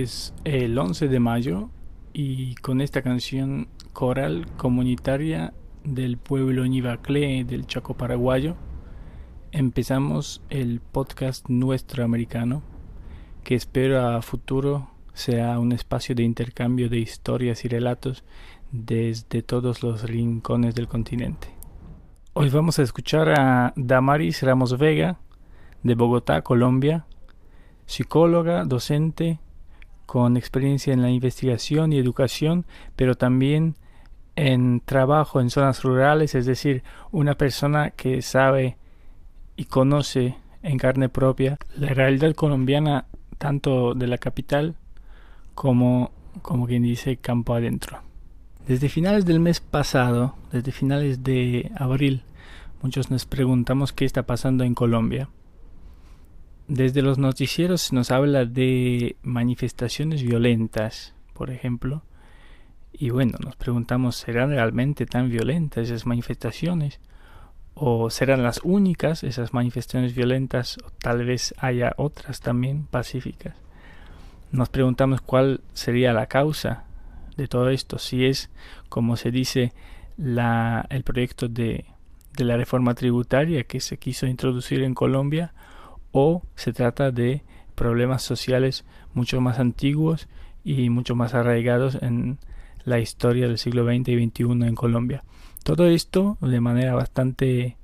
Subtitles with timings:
[0.00, 1.70] Es el 11 de mayo
[2.12, 8.54] y con esta canción coral comunitaria del pueblo Ñivacle del Chaco paraguayo
[9.50, 12.62] empezamos el podcast nuestro americano
[13.42, 18.22] que espero a futuro sea un espacio de intercambio de historias y relatos
[18.70, 21.48] desde todos los rincones del continente.
[22.34, 25.18] Hoy vamos a escuchar a Damaris Ramos Vega
[25.82, 27.04] de Bogotá, Colombia,
[27.86, 29.40] psicóloga, docente,
[30.08, 32.64] con experiencia en la investigación y educación,
[32.96, 33.74] pero también
[34.36, 38.78] en trabajo en zonas rurales, es decir, una persona que sabe
[39.54, 43.04] y conoce en carne propia la realidad colombiana
[43.36, 44.76] tanto de la capital
[45.54, 48.00] como, como quien dice, campo adentro.
[48.66, 52.22] Desde finales del mes pasado, desde finales de abril,
[52.80, 55.28] muchos nos preguntamos qué está pasando en Colombia.
[56.68, 62.02] Desde los noticieros nos habla de manifestaciones violentas, por ejemplo,
[62.92, 67.00] y bueno, nos preguntamos, ¿serán realmente tan violentas esas manifestaciones?
[67.72, 70.76] ¿O serán las únicas esas manifestaciones violentas?
[70.84, 73.56] ¿O tal vez haya otras también pacíficas?
[74.52, 76.84] Nos preguntamos cuál sería la causa
[77.38, 78.50] de todo esto, si es,
[78.90, 79.72] como se dice,
[80.18, 81.86] la, el proyecto de,
[82.36, 85.54] de la reforma tributaria que se quiso introducir en Colombia,
[86.18, 87.42] o se trata de
[87.76, 90.28] problemas sociales mucho más antiguos
[90.64, 92.38] y mucho más arraigados en
[92.84, 95.22] la historia del siglo XX y XXI en Colombia.
[95.62, 97.76] Todo esto de manera bastante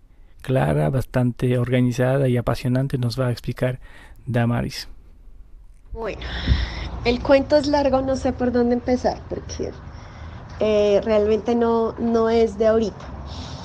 [0.42, 3.78] clara, bastante organizada y apasionante nos va a explicar
[4.26, 4.88] Damaris.
[5.92, 6.22] Bueno,
[7.04, 9.70] el cuento es largo, no sé por dónde empezar, porque
[10.58, 13.06] eh, realmente no, no es de ahorita.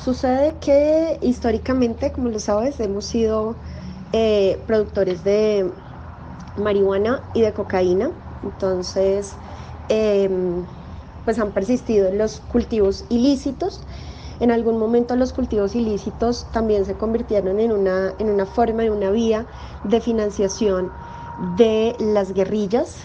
[0.03, 3.55] Sucede que históricamente, como lo sabes, hemos sido
[4.11, 5.71] eh, productores de
[6.55, 8.11] marihuana y de cocaína.
[8.43, 9.35] Entonces,
[9.87, 10.65] em,
[11.25, 13.81] pues han persistido los cultivos ilícitos.
[14.39, 18.93] En algún momento los cultivos ilícitos también se convirtieron en una, en una forma, en
[18.93, 19.45] una vía
[19.83, 20.91] de financiación
[21.57, 22.95] de las guerrillas,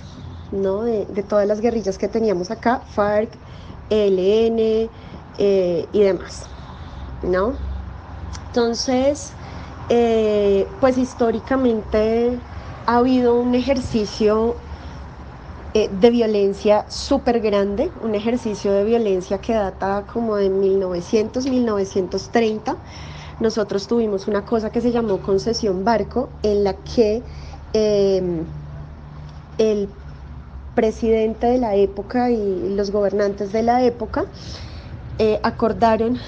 [0.53, 0.83] ¿no?
[0.83, 3.37] de, todas las guerrillas que teníamos acá, FARC,
[3.91, 4.91] ELN
[5.39, 6.47] eh, y demás.
[7.25, 7.55] ¿no?
[8.49, 9.33] Entonces,
[9.89, 12.41] eh, pues históricamente
[12.87, 14.57] ha habido un ejercicio
[15.75, 22.77] eh, de violencia súper grande, un ejercicio de violencia que data como de 1900, 1930.
[23.41, 27.25] Nosotros tuvimos una cosa que se llamó concesión barco, en la que
[27.73, 28.45] em,
[29.59, 29.89] el
[30.75, 34.27] presidente de la época y los gobernantes de la época
[35.19, 36.19] eh, acordaron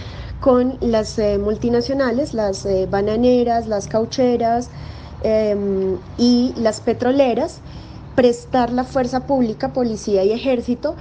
[0.41, 4.69] con las eh, multinacionales, las eh, bananeras, las caucheras
[5.23, 7.61] em, y las petroleras,
[8.15, 10.97] prestar la fuerza pública, policía y ejército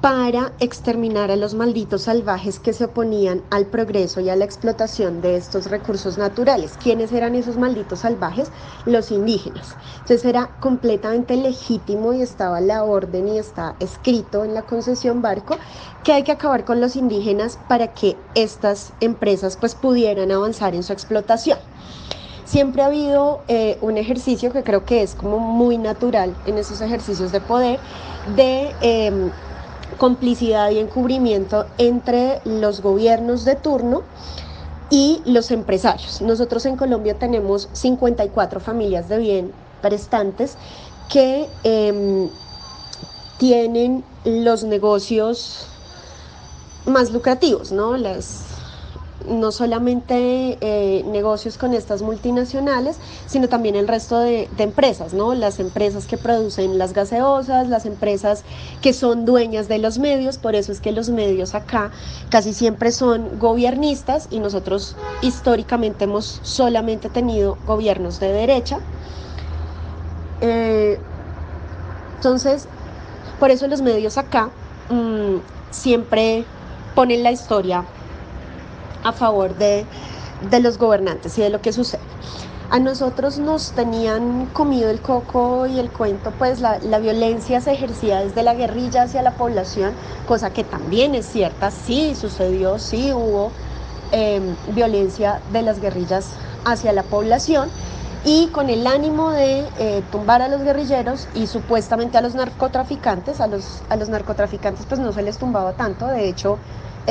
[0.00, 5.20] para exterminar a los malditos salvajes que se oponían al progreso y a la explotación
[5.20, 6.78] de estos recursos naturales.
[6.82, 8.50] ¿Quiénes eran esos malditos salvajes?
[8.86, 9.76] Los indígenas.
[9.98, 15.58] Entonces era completamente legítimo y estaba la orden y está escrito en la concesión barco
[16.02, 20.82] que hay que acabar con los indígenas para que estas empresas pues pudieran avanzar en
[20.82, 21.58] su explotación
[22.44, 26.80] siempre ha habido eh, un ejercicio que creo que es como muy natural en esos
[26.80, 27.78] ejercicios de poder
[28.34, 29.30] de em,
[30.00, 34.02] complicidad y encubrimiento entre los gobiernos de turno
[34.88, 36.22] y los empresarios.
[36.22, 39.52] Nosotros en Colombia tenemos 54 familias de bien
[39.82, 40.56] prestantes
[41.10, 42.30] que em,
[43.36, 45.66] tienen los negocios
[46.86, 47.94] más lucrativos, ¿no?
[49.28, 52.96] No solamente eh, negocios con estas multinacionales,
[53.26, 55.34] sino también el resto de, empresas, ¿no?
[55.34, 58.44] Las empresas que producen las gaseosas, las empresas
[58.82, 61.90] que son dueñas de los medios, por eso es que los medios acá
[62.30, 68.78] casi siempre son gobiernistas y nosotros históricamente hemos solamente tenido gobiernos de derecha.
[70.40, 70.98] Eh,
[72.16, 72.66] entonces,
[73.38, 74.50] por eso los medios acá
[74.90, 75.36] mm,
[75.70, 76.44] siempre
[76.94, 77.84] ponen la historia
[79.04, 79.86] a favor de,
[80.60, 82.02] los gobernantes y de lo que sucede.
[82.70, 88.20] A nosotros nos tenían comido el coco y el cuento, pues la, violencia se ejercía
[88.20, 89.92] desde la guerrilla hacia la población,
[90.28, 93.50] cosa que también es cierta, sí sucedió, sí hubo
[94.12, 96.28] em, violencia de las guerrillas
[96.64, 97.70] hacia la población
[98.24, 103.40] y con el ánimo de eh, tumbar a los guerrilleros y supuestamente a los narcotraficantes,
[103.40, 106.58] a los, a los narcotraficantes pues no se les tumbaba tanto, de hecho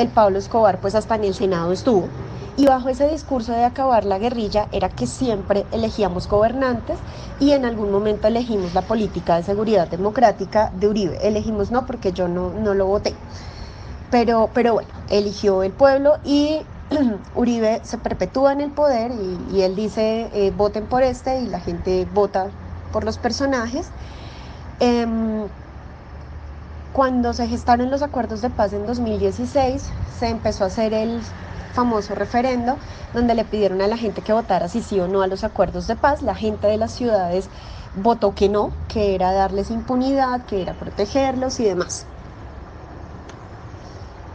[0.00, 2.08] el Pablo Escobar pues hasta en el Senado estuvo
[2.56, 6.98] Y bajo ese discurso de acabar la guerrilla era que siempre elegíamos gobernantes
[7.38, 11.26] y en algún momento elegimos la política de seguridad democrática de Uribe.
[11.26, 13.14] Elegimos no porque yo no, no lo voté.
[14.10, 16.60] Pero, pero bueno, eligió el pueblo y
[17.34, 19.12] Uribe se perpetúa en el poder
[19.52, 22.48] y, él dice eh, voten por este y la gente vota
[22.92, 23.88] por los personajes.
[24.80, 25.46] Em,
[26.92, 31.22] cuando se gestaron los acuerdos de paz en 2016, se empezó a hacer el
[31.72, 32.78] famoso referendo
[33.14, 35.86] donde le pidieron a la gente que votara si sí o no a los acuerdos
[35.86, 36.22] de paz.
[36.22, 37.48] La gente de las ciudades
[37.94, 42.08] votó que no, que era darles impunidad, que era protegerlos y demás.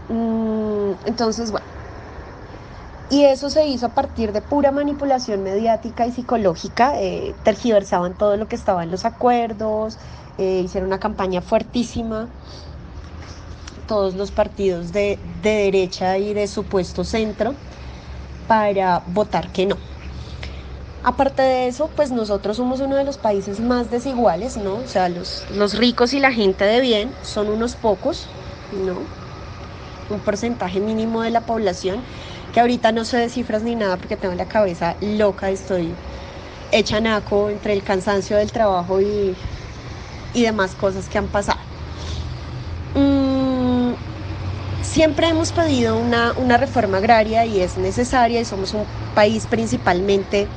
[0.08, 1.66] Mm, entonces, bueno.
[3.08, 7.00] Y eso se hizo a partir de pura manipulación mediática y psicológica.
[7.00, 10.00] Eh, tergiversaban todo lo que estaba en los acuerdos,
[10.38, 12.28] eh, hicieron una campaña fuertísima.
[13.88, 17.54] Todos los partidos de, de derecha y de supuesto centro
[18.48, 19.78] para votar que no.
[21.04, 24.78] Aparte de eso, pues nosotros somos uno de los países más desiguales, ¿no?
[24.78, 28.28] O sea, los, los ricos y la gente de bien son unos pocos,
[28.72, 29.08] ¿no?
[30.10, 32.04] Un porcentaje mínimo de la población,
[32.52, 36.00] que ahorita no sé de cifras ni nada porque tengo la cabeza loca, estoy
[36.72, 39.38] hecha naco entre el cansancio del trabajo y,
[40.36, 41.60] y demás cosas que han pasado.
[42.94, 43.94] Mm,
[44.84, 48.86] siempre hemos pedido una, una, reforma agraria y es necesaria y somos un
[49.16, 50.48] país principalmente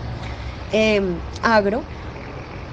[0.73, 1.83] em, agro,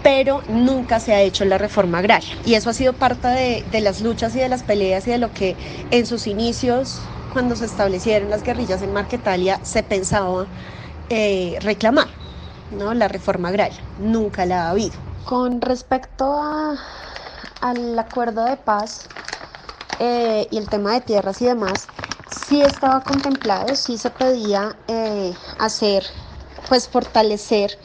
[0.04, 2.36] pero nunca se ha hecho la reforma agraria.
[2.46, 5.18] Y eso ha sido parte de, de, las luchas y de las peleas y de
[5.18, 5.56] lo que
[5.92, 7.00] en sus inicios,
[7.34, 10.46] cuando se establecieron las guerrillas en Marquetalia, se pensaba
[11.10, 12.08] eh, reclamar,
[12.72, 12.94] ¿no?
[12.94, 13.78] La reforma agraria.
[14.00, 15.15] Nunca la ha habido.
[15.26, 16.78] Con respecto a,
[17.62, 19.08] al acuerdo de paz,
[20.00, 21.88] eh, y el tema de tierras y demás,
[22.30, 26.06] sí estaba contemplado, sí se pedía eh, hacer,
[26.70, 27.80] pues fortalecer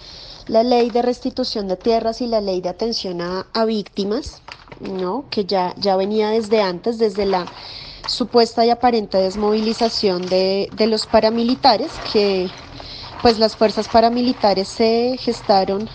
[0.49, 4.43] la ley de restitución de tierras y la ley de atención a, a víctimas,
[4.81, 5.25] ¿no?
[5.31, 7.47] que ya, ya venía desde antes, desde la
[8.07, 12.51] supuesta y aparente desmovilización de, de los paramilitares, que
[13.23, 15.89] pues las fuerzas paramilitares se gestaron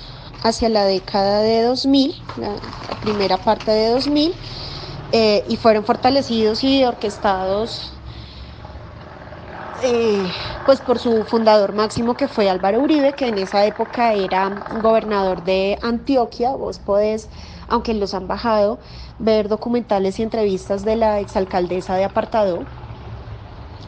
[0.45, 2.55] hacia la década de 2000, la,
[3.01, 4.33] primera parte de 2000,
[5.11, 7.91] eh, y fueron fortalecidos y orquestados
[9.81, 10.31] eh,
[10.65, 14.51] pues por su fundador máximo que fue Álvaro Uribe, que en esa época era
[14.81, 16.51] gobernador de Antioquia.
[16.51, 17.27] Vos podés,
[17.67, 18.79] aunque los han bajado,
[19.19, 22.65] ver documentales y entrevistas de la exalcaldesa de Apartado,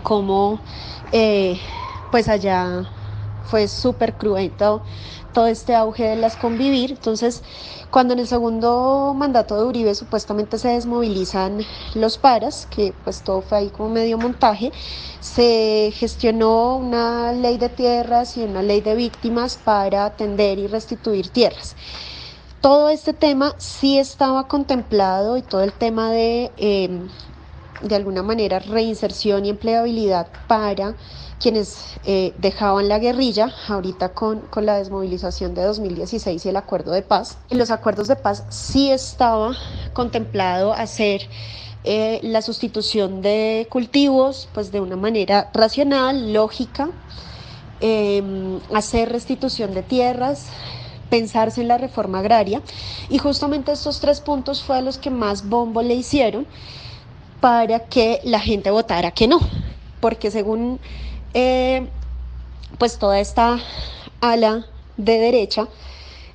[0.03, 0.60] como
[1.12, 1.60] eh,
[2.12, 2.83] pues allá
[3.48, 4.83] fue súper cruento
[5.38, 6.89] todo este auge de las convivir.
[6.89, 7.44] Entonces,
[7.92, 11.60] cuando en el segundo mandato de Uribe supuestamente se desmovilizan
[11.94, 14.72] los paras, que pues todo fue ahí como medio montaje,
[15.19, 21.30] se gestionó una ley de tierras y una ley de víctimas para atender y restituir
[21.30, 21.75] tierras.
[22.60, 26.89] Todo este tema sí estaba contemplado y todo el tema de, eh,
[27.84, 30.95] de alguna manera, reinserción y empleabilidad para
[31.39, 36.91] quienes eh, dejaban la guerrilla, ahorita con, con, la desmovilización de 2016 y el acuerdo
[36.91, 37.38] de paz.
[37.50, 39.56] En los acuerdos de paz sí estaba
[39.94, 41.27] contemplado hacer
[41.84, 46.89] eh, la sustitución de cultivos pues de una manera racional, lógica,
[47.79, 50.48] eh, hacer restitución de tierras,
[51.10, 52.62] pensarse en la reforma agraria
[53.10, 56.46] y justamente estos tres puntos fue a los que más bombo le hicieron
[57.39, 59.39] para que la gente votara que no,
[60.01, 60.79] porque según
[61.34, 61.89] eh,
[62.77, 63.60] pues toda esta
[64.22, 64.65] ala
[64.98, 65.67] de derecha,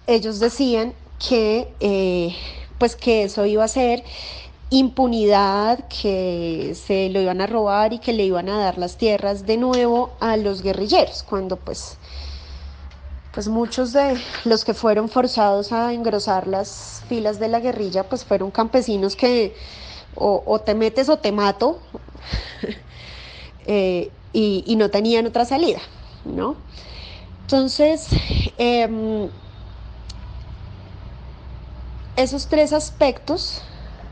[0.07, 2.35] ellos decían que, eh,
[2.79, 4.05] pues que eso iba a ser
[4.71, 9.47] impunidad, que se lo iban a robar y que le iban a dar las tierras
[9.47, 11.99] de nuevo a los guerrilleros, cuando pues,
[13.33, 18.25] pues muchos de los que fueron forzados a engrosar las filas de la guerrilla, pues
[18.25, 19.55] fueron campesinos que
[20.15, 21.79] o, o te metes o te mato.
[23.67, 25.81] eh, y, no tenían otra salida,
[26.25, 26.57] ¿no?
[27.43, 28.09] Entonces,
[28.59, 29.29] eh,
[32.17, 33.63] esos tres aspectos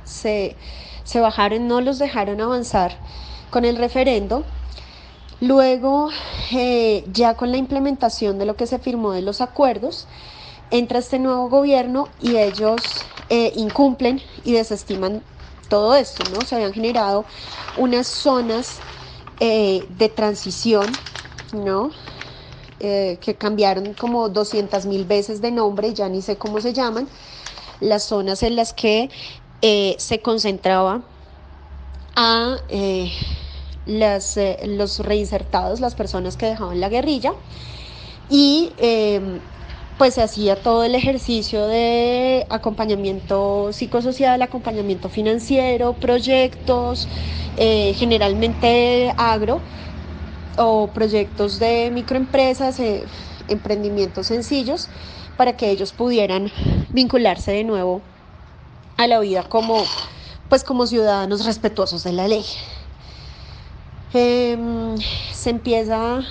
[0.05, 0.57] se,
[1.05, 2.97] se, bajaron, no los dejaron avanzar
[3.51, 4.45] con el referendo.
[5.41, 6.11] Luego,
[6.53, 10.07] eh, ya con la implementación de lo que se firmó de los acuerdos,
[10.71, 12.81] entra este nuevo gobierno y ellos
[13.31, 15.23] eh, incumplen y desestiman
[15.69, 16.43] todo esto, ¿no?
[16.43, 17.25] Se habían generado
[17.79, 18.81] unas zonas
[19.41, 20.87] eh, de transición,
[21.53, 21.91] ¿no?
[22.79, 27.09] Eh, que cambiaron como 200 mil veces de nombre, ya ni sé cómo se llaman,
[27.81, 29.11] las zonas en las que
[29.63, 31.03] eh, se concentraba
[32.17, 32.59] a
[33.87, 37.33] las, los reinsertados, las personas que dejaban la guerrilla.
[38.29, 38.73] Y
[40.01, 47.07] pues se hacía todo el ejercicio de acompañamiento psicosocial, acompañamiento financiero, proyectos,
[47.59, 49.61] eh, generalmente agro
[50.57, 53.05] o proyectos de microempresas, eh,
[53.47, 54.89] emprendimientos sencillos,
[55.37, 56.51] para que ellos pudieran
[56.95, 58.01] vincularse de nuevo
[58.97, 59.85] a la vida como,
[60.49, 62.47] pues como ciudadanos respetuosos de la ley.
[64.15, 64.97] Em,
[65.31, 66.23] se empieza,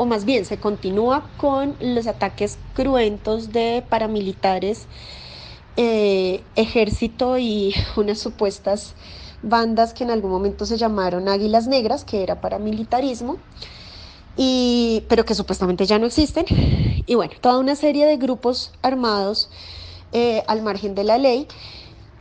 [0.00, 4.86] o más bien se continúa con los ataques cruentos de paramilitares,
[5.76, 8.94] eh, ejército y unas supuestas
[9.42, 13.36] bandas que en algún momento se llamaron Águilas Negras, que era paramilitarismo,
[14.38, 16.46] y, pero que supuestamente ya no existen.
[17.04, 19.50] Y bueno, toda una serie de grupos armados
[20.12, 21.46] eh, al margen de la ley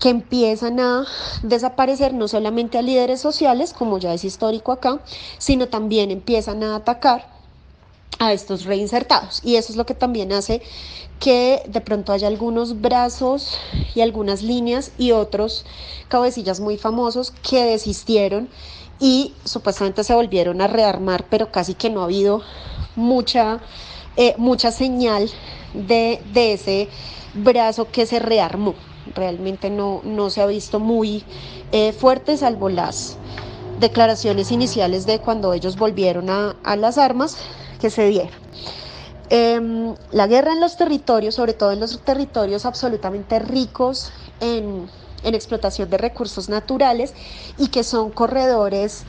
[0.01, 1.07] que empiezan a
[1.43, 5.01] desaparecer no solamente a líderes sociales, como ya es histórico acá,
[5.38, 7.38] sino también empiezan a atacar
[8.17, 9.41] a estos reinsertados.
[9.43, 10.61] Y eso es lo que también hace
[11.19, 13.57] que de pronto haya algunos brazos
[13.93, 15.65] y algunas líneas y otros
[16.07, 18.49] cabecillas muy famosos que desistieron
[18.99, 22.41] y supuestamente se volvieron a rearmar, pero casi que no ha habido
[22.95, 23.59] mucha,
[24.15, 25.29] eh, mucha señal
[25.73, 26.89] de, de ese
[27.33, 28.75] brazo que se rearmó
[29.15, 31.23] realmente no, no se ha visto muy
[31.71, 33.17] eh, fuerte, salvo las
[33.79, 37.37] declaraciones iniciales de cuando ellos volvieron a, las armas
[37.79, 38.31] que se dieron.
[39.29, 44.89] Em, la guerra en los territorios, sobre todo en los territorios absolutamente ricos en,
[45.24, 47.13] en explotación de recursos naturales
[47.57, 49.05] y que son corredores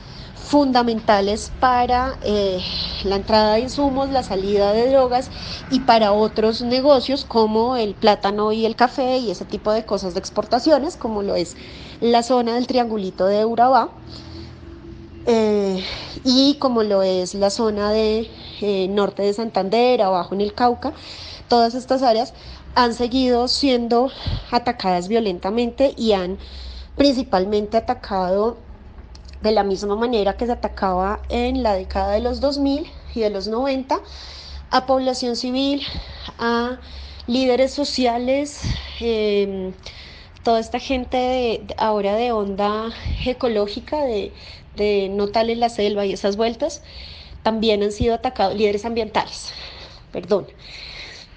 [0.51, 2.61] fundamentales para eh,
[3.05, 5.31] la entrada de insumos, la salida de drogas
[5.71, 10.15] y para otros negocios como el plátano y el café y ese tipo de cosas
[10.15, 11.57] de exportaciones, como lo es
[12.01, 13.91] la zona del triangulito de Urabá
[15.27, 15.85] eh,
[16.25, 18.29] y como lo es la zona de
[18.61, 20.93] eh, norte de Santander, abajo en el Cauca.
[21.49, 22.35] Todas estas áreas
[22.75, 24.11] han seguido siendo
[24.51, 26.39] atacadas violentamente y han
[26.97, 28.59] principalmente atacado
[29.43, 33.31] de la misma manera que se atacaba en la década de los 2000 y de
[33.31, 34.01] los 90
[34.71, 35.83] a población civil,
[36.39, 36.79] a
[37.27, 38.63] líderes sociales,
[39.01, 39.73] em,
[40.45, 42.91] toda esta gente de, ahora de onda
[43.25, 44.33] ecológica, de,
[44.77, 46.83] de no tal en la selva y esas vueltas,
[47.43, 49.53] también han sido atacados, líderes ambientales,
[50.13, 50.47] perdón,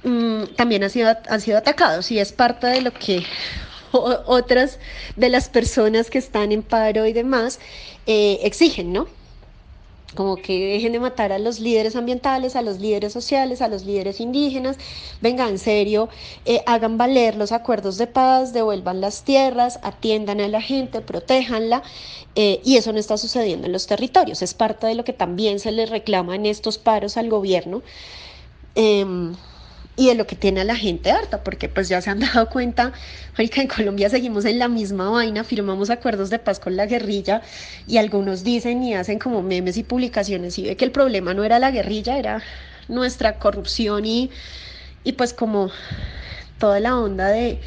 [0.03, 3.25] mm, también han sido, han sido atacados y es parte de lo que
[3.91, 4.79] otras
[5.15, 7.59] de las personas que están en paro y demás
[8.05, 9.07] eh, exigen, ¿no?
[10.15, 13.83] Como que dejen de matar a los líderes ambientales, a los líderes sociales, a los
[13.85, 14.77] líderes indígenas.
[15.21, 16.09] Venga, en serio,
[16.45, 21.83] eh, hagan valer los acuerdos de paz, devuelvan las tierras, atiendan a la gente, protéjanla.
[22.35, 24.41] Eh, y eso no está sucediendo en los territorios.
[24.41, 27.81] Es parte de lo que también se les reclama en estos paros al gobierno.
[28.75, 29.35] Em,
[29.95, 32.49] y de lo que tiene a la gente harta, porque pues ya se han dado
[32.49, 32.93] cuenta,
[33.35, 37.41] que en Colombia seguimos en la misma vaina, firmamos acuerdos de paz con la guerrilla
[37.87, 41.43] y algunos dicen y hacen como memes y publicaciones y ve que el problema no
[41.43, 42.41] era la guerrilla, era
[42.87, 44.31] nuestra corrupción y,
[45.03, 45.71] y pues como
[46.57, 47.61] toda la onda de,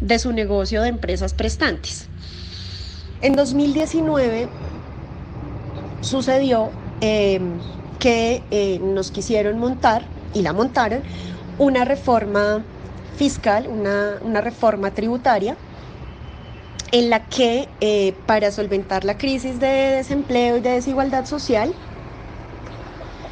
[0.00, 2.08] de su negocio de empresas prestantes.
[3.20, 4.48] En 2019
[6.00, 6.70] sucedió
[7.00, 7.40] eh,
[7.98, 11.02] que eh, nos quisieron montar y la montaron
[11.58, 12.64] una reforma
[13.16, 15.56] fiscal, una, reforma tributaria,
[16.92, 21.74] en la que eh, para solventar la crisis de desempleo y de desigualdad social,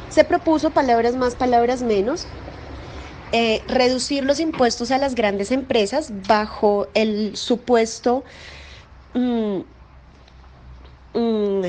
[0.09, 2.27] se propuso, palabras más, palabras menos,
[3.31, 8.23] eh, reducir los impuestos a las grandes empresas bajo el supuesto
[9.13, 9.59] mm,
[11.13, 11.61] mm,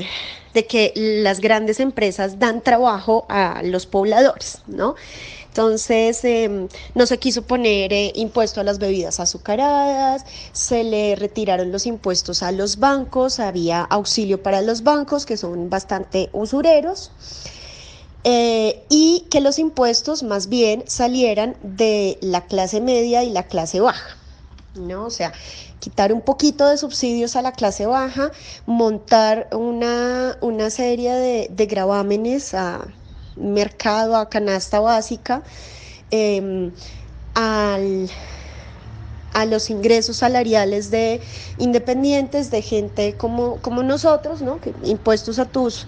[0.53, 4.95] de que las grandes empresas dan trabajo a los pobladores, ¿no?
[5.57, 11.71] Entonces, em, no se quiso poner eh, impuesto a las bebidas azucaradas, se le retiraron
[11.71, 17.11] los impuestos a los bancos, había auxilio para los bancos que son bastante usureros.
[18.23, 23.79] Eh, y que los impuestos más bien salieran de la clase media y la clase
[23.79, 24.15] baja,
[24.75, 25.05] ¿no?
[25.05, 25.33] O sea,
[25.79, 28.29] quitar un poquito de subsidios a la clase baja,
[28.67, 32.85] montar una, una serie de, de gravámenes a
[33.39, 35.43] mercado, a canasta básica,
[36.11, 36.71] em,
[37.33, 38.09] al,
[39.33, 41.21] a los ingresos salariales de
[41.57, 44.59] independientes, de gente como, como nosotros, ¿no?
[44.59, 45.87] que impuestos a, tus,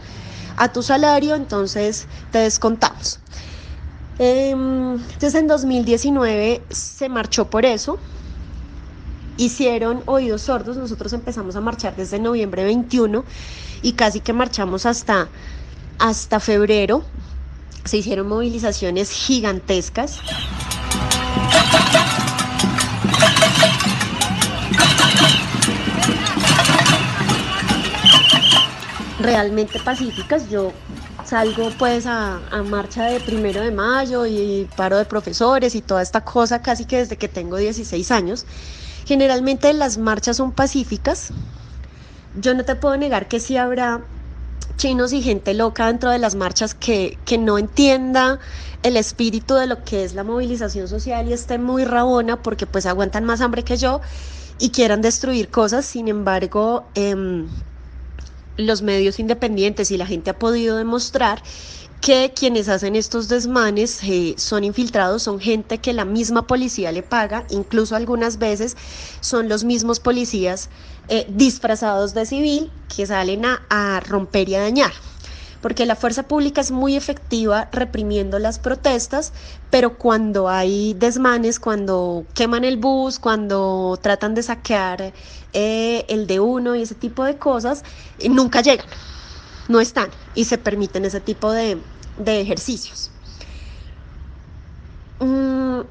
[0.57, 3.19] a tu salario, entonces te descontamos.
[4.19, 7.97] Em, entonces en 2019 se marchó por eso,
[9.37, 13.23] hicieron oídos sordos, nosotros empezamos a marchar desde noviembre 21
[13.81, 15.29] y casi que marchamos hasta,
[15.97, 17.03] hasta febrero.
[17.89, 20.19] Se hicieron movilizaciones gigantescas.
[29.19, 30.47] realmente pacíficas.
[30.51, 30.71] Yo
[31.25, 36.23] salgo pues a, marcha de primero de mayo y paro de profesores y toda esta
[36.23, 38.45] cosa casi que desde que tengo 16 años.
[39.07, 41.31] Generalmente las marchas son pacíficas.
[42.39, 44.01] Yo no te puedo negar que sí habrá
[44.79, 48.39] chinos y gente loca dentro de las marchas que, que no entienda
[48.81, 52.85] el espíritu de lo que es la movilización social y esté muy rabona porque pues
[52.85, 53.99] aguantan más hambre que yo
[54.57, 55.85] y quieran destruir cosas.
[55.85, 57.13] Sin embargo, eh,
[58.55, 61.43] los medios independientes y la gente ha podido demostrar
[62.01, 67.03] que quienes hacen estos desmanes eh, son infiltrados, son gente que la misma policía le
[67.03, 68.77] paga, incluso algunas veces
[69.19, 70.69] son los mismos policías
[71.09, 74.91] eh, disfrazados de civil que salen a romper y a dañar
[75.61, 79.33] porque la fuerza pública es muy efectiva reprimiendo las protestas,
[79.69, 85.13] pero cuando hay desmanes, cuando queman el bus, cuando tratan de saquear
[85.53, 87.83] eh, el de uno y ese tipo de cosas,
[88.29, 88.87] nunca llegan,
[89.67, 91.77] no están y se permiten ese tipo de,
[92.25, 93.11] ejercicios.
[95.19, 95.81] Mm,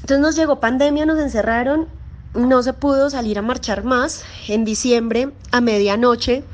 [0.00, 1.88] entonces nos llegó pandemia, nos encerraron,
[2.34, 4.22] no se pudo salir a marchar más.
[4.48, 6.44] En diciembre, a medianoche,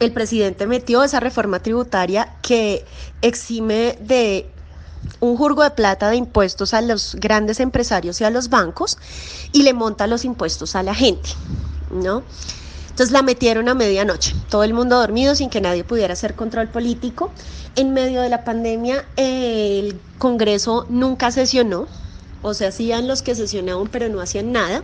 [0.00, 2.84] el presidente metió esa reforma tributaria que
[3.22, 4.50] exime de
[5.20, 8.98] un jurgo de plata de impuestos a los grandes empresarios y a los bancos
[9.52, 11.30] y le monta los impuestos a la gente,
[11.90, 12.22] ¿no?
[12.90, 16.68] Entonces la metieron a medianoche, todo el mundo dormido sin que nadie pudiera hacer control
[16.68, 17.30] político.
[17.76, 21.86] En medio de la pandemia el Congreso nunca sesionó,
[22.42, 24.82] o sea, hacían los que sesionaban pero no hacían nada.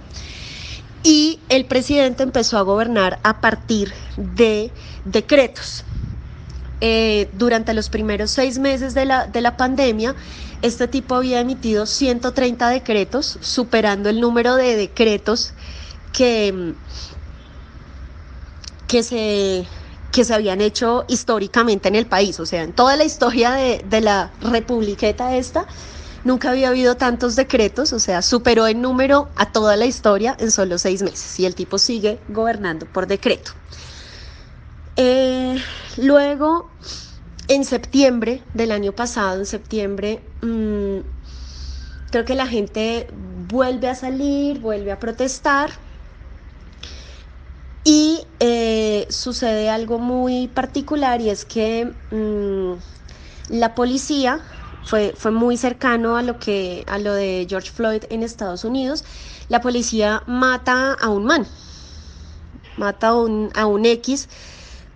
[1.03, 4.73] Y el presidente empezó a gobernar a partir de
[5.05, 5.85] decretos.
[6.81, 10.15] Eh, durante los primeros seis meses de la, de la pandemia,
[10.63, 15.55] este tipo había emitido 130 decretos, superando el número de decretos
[16.13, 16.75] que,
[18.89, 19.67] que, se,
[20.13, 22.41] que se habían hecho históricamente en el país.
[22.41, 25.67] O sea, en toda la historia de, de la republiqueta esta,
[26.27, 30.51] Nunca había habido tantos decretos, o sea, superó en número a toda la historia en
[30.51, 33.53] solo seis meses y el tipo sigue gobernando por decreto.
[34.97, 35.57] Eh,
[35.99, 36.73] luego,
[37.47, 40.99] en septiembre del año pasado, en septiembre, mm,
[42.11, 45.71] creo que la gente vuelve a salir, vuelve a protestar
[47.85, 52.73] y eh, sucede algo muy particular y es que mm,
[53.49, 54.41] la policía
[54.87, 59.05] fue, fue muy cercano a lo, que, a lo de George Floyd en Estados Unidos.
[59.49, 61.45] La policía mata a un man,
[62.77, 64.29] mata a un, a un X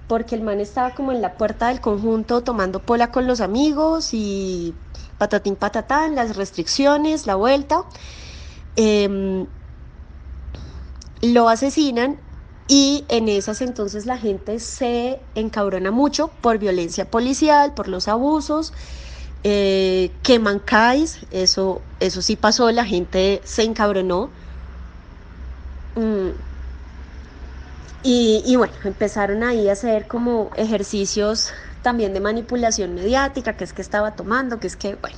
[0.06, 4.10] porque el man estaba como en la puerta del conjunto tomando pola con los amigos
[4.12, 4.74] y
[5.18, 7.84] patatín patatán, las restricciones, la vuelta.
[8.76, 9.46] Em,
[11.20, 12.16] lo asesinan
[12.68, 18.72] y en esas entonces la gente se encabrona mucho por violencia policial, por los abusos
[19.42, 24.30] eh, queman CAIS, eso, eso sí pasó, la gente se encabronó.
[25.96, 26.30] Mm.
[28.02, 33.82] Y, bueno, empezaron ahí a hacer como ejercicios también de manipulación mediática, que es que
[33.82, 35.16] estaba tomando, que es que, bueno,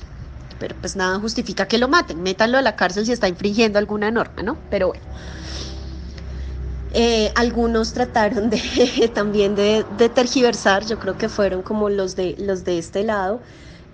[0.59, 4.11] pero pues nada justifica que lo maten, métanlo a la cárcel si está infringiendo alguna
[4.11, 4.57] norma, ¿no?
[4.69, 5.03] Pero bueno.
[6.95, 12.35] Eh, algunos trataron de también de, de, tergiversar, yo creo que fueron como los de
[12.37, 13.41] los de este lado,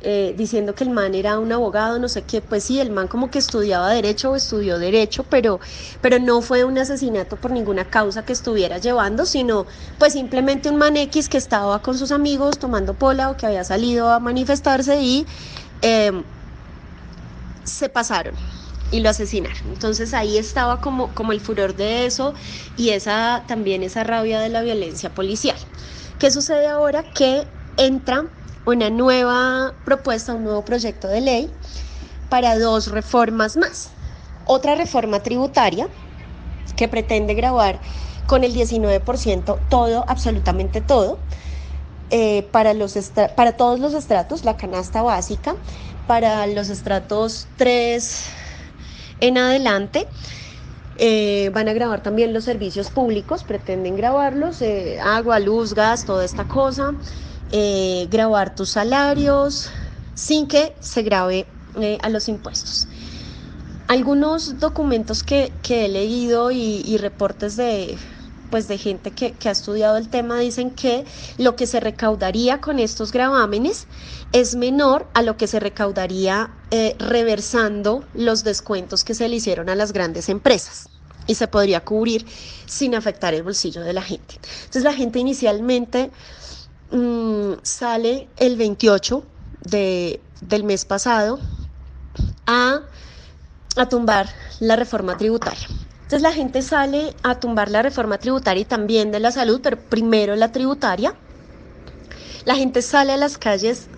[0.02, 3.08] eh, diciendo que el man era un abogado, no sé qué, pues sí, el man
[3.10, 5.60] como que estudiaba derecho o estudió derecho, pero,
[6.02, 10.78] pero no fue un asesinato por ninguna causa que estuviera llevando, sino pues simplemente un
[10.78, 15.02] man X que estaba con sus amigos tomando pola o que había salido a manifestarse
[15.02, 15.28] y
[15.82, 16.24] em,
[17.64, 18.36] se pasaron
[18.92, 19.58] y lo asesinaron.
[19.66, 22.34] Entonces ahí estaba como, como el furor de eso
[22.76, 25.58] y esa también esa rabia de la violencia policial.
[26.18, 27.04] ¿Qué sucede ahora?
[27.04, 28.30] Que entra
[28.70, 31.54] una nueva propuesta, un nuevo proyecto de ley
[32.30, 33.90] para dos reformas más.
[34.46, 35.88] Otra reforma tributaria
[36.76, 37.80] que pretende grabar
[38.28, 41.20] con el 19% todo, absolutamente todo,
[42.12, 42.96] eh, para, los
[43.36, 45.56] para todos los estratos, la canasta básica,
[46.08, 48.26] para los estratos 3
[49.20, 50.08] en adelante.
[51.02, 56.26] Eh, van a grabar también los servicios públicos, pretenden grabarlos, eh, agua, luz, gas, toda
[56.26, 56.94] esta cosa.
[57.52, 59.70] Eh, grabar tus salarios
[60.14, 61.48] sin que se grabe
[61.82, 62.88] eh, a los impuestos.
[63.88, 67.98] Algunos documentos que, he leído y, reportes de,
[68.52, 71.06] pues de gente que, ha estudiado el tema dicen que
[71.40, 73.88] lo que se recaudaría con estos gravámenes
[74.32, 79.70] es menor a lo que se recaudaría eh, reversando los descuentos que se le hicieron
[79.70, 80.88] a las grandes empresas
[81.26, 82.28] y se podría cubrir
[82.68, 84.36] sin afectar el bolsillo de la gente.
[84.36, 86.12] Entonces la gente inicialmente
[86.92, 89.24] mm, sale el 28
[89.62, 91.40] de, del mes pasado
[92.46, 92.82] a,
[93.76, 95.68] a tumbar la reforma tributaria.
[96.02, 99.78] Entonces la gente sale a tumbar la reforma tributaria y también de la salud, pero
[99.80, 101.16] primero la tributaria.
[102.46, 103.90] La gente sale a las calles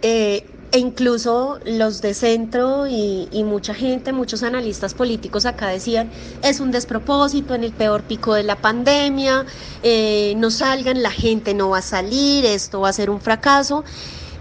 [0.00, 6.10] eh, e incluso los de centro y, mucha gente, muchos analistas políticos acá decían,
[6.42, 9.46] es un despropósito en el peor pico de la pandemia,
[9.82, 13.84] eh, no salgan, la gente no va a salir, esto va a ser un fracaso.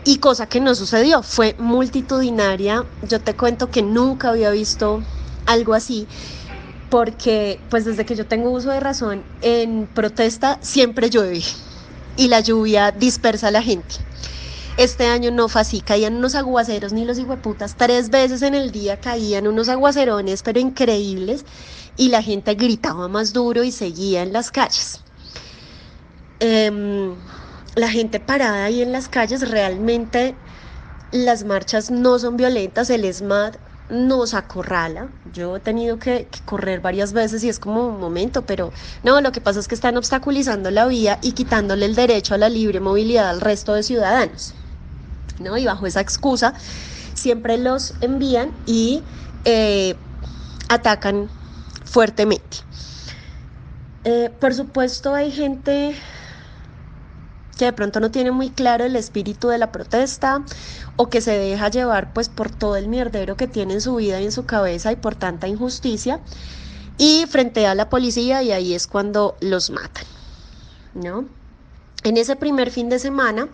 [0.04, 2.86] Y cosa que no sucedió, fue multitudinaria.
[3.10, 5.04] Yo te cuento que nunca había visto
[5.46, 6.08] algo así,
[6.90, 11.42] porque pues desde que yo tengo uso de razón, en protesta siempre llueve
[12.16, 13.96] y la lluvia dispersa a la gente.
[14.78, 18.72] Este año no fue así, caían unos aguaceros, ni los hijueputas, tres veces en el
[18.72, 21.46] día caían unos aguacerones, pero increíbles,
[21.98, 25.02] y la gente gritaba más duro y seguía en las calles.
[26.40, 27.16] Em,
[27.74, 30.36] la gente parada ahí en las calles, realmente
[31.12, 33.56] las marchas no son violentas, el ESMAD
[33.90, 35.10] nos acorrala.
[35.34, 39.20] Yo he tenido que, que, correr varias veces y es como un momento, pero no,
[39.22, 42.50] lo que pasa es que están obstaculizando la vía y quitándole el derecho a la
[42.50, 44.54] libre movilidad al resto de ciudadanos.
[45.40, 45.58] ¿No?
[45.58, 46.54] Y bajo esa excusa
[47.14, 49.04] siempre los envían y
[49.46, 49.96] eh,
[50.70, 51.30] atacan
[51.86, 52.58] fuertemente.
[54.04, 55.96] Eh, por supuesto hay gente
[57.58, 60.46] que de pronto no tiene muy claro el espíritu de la protesta
[60.96, 64.22] o que se deja llevar pues por todo el mierdero que tiene en su vida
[64.22, 66.22] y en su cabeza y por tanta injusticia
[66.98, 70.06] y frente a la policía y ahí es cuando los matan,
[70.94, 71.26] ¿no?
[72.04, 73.50] En ese primer fin de semana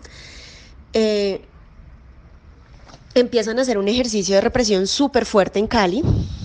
[0.92, 1.48] eh,
[3.14, 6.02] empiezan a hacer un ejercicio de represión súper fuerte en Cali.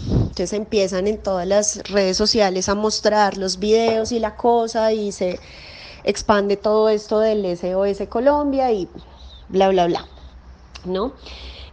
[0.09, 5.11] Entonces empiezan en todas las redes sociales a mostrar los videos y la cosa y
[5.11, 5.39] se
[6.03, 8.87] expande todo esto del SOS Colombia y
[9.49, 10.05] bla, bla, bla.
[10.85, 11.13] ¿No?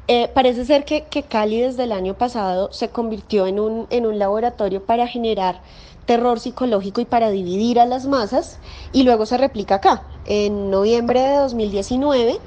[0.09, 4.07] Eh, parece ser que, que, Cali desde el año pasado se convirtió en un, en
[4.07, 5.61] un laboratorio para generar
[6.07, 8.59] terror psicológico y para dividir a las masas
[8.93, 10.05] y luego se replica acá.
[10.25, 12.39] En noviembre de 2019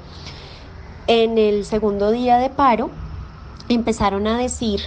[1.10, 2.88] en el segundo día de paro
[3.68, 4.80] empezaron a decir,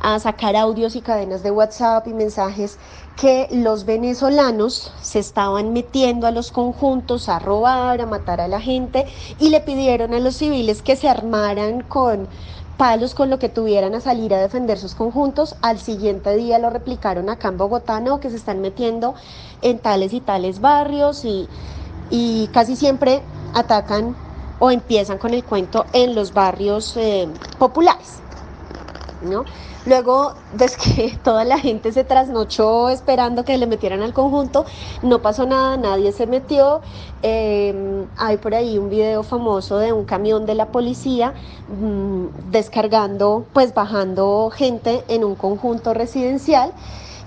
[0.00, 2.78] a sacar audios y cadenas de WhatsApp y mensajes
[3.20, 8.62] que los venezolanos se estaban metiendo a los conjuntos a robar, a matar a la
[8.62, 9.04] gente
[9.38, 12.28] y le pidieron a los civiles que se armaran con
[12.78, 15.54] palos con lo que tuvieran a salir a defender sus conjuntos.
[15.60, 18.20] Al siguiente día lo replicaron acá en Bogotá, ¿no?
[18.20, 19.14] que se están metiendo
[19.60, 21.46] en tales y tales barrios y,
[22.08, 23.20] y casi siempre
[23.52, 24.16] atacan
[24.58, 28.20] o empiezan con el cuento en los barrios eh, populares.
[29.22, 29.44] ¿no?
[29.86, 34.64] Luego, desde que toda la gente se trasnochó esperando que le metieran al conjunto,
[35.02, 36.80] no pasó nada, nadie se metió.
[37.22, 41.32] Em, hay por ahí un video famoso de un camión de la policía
[41.68, 46.72] mm, descargando, pues bajando gente en un conjunto residencial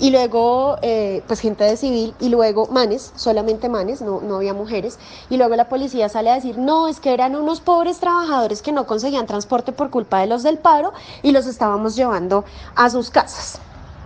[0.02, 4.56] y luego eh, pues gente de civil y luego manes, solamente manes, no, no había
[4.56, 4.98] mujeres,
[5.30, 8.72] y luego la policía sale a decir, no, es que eran unos pobres trabajadores que
[8.72, 12.44] no conseguían transporte por culpa de los del paro y los estábamos llevando
[12.76, 13.60] a sus casas,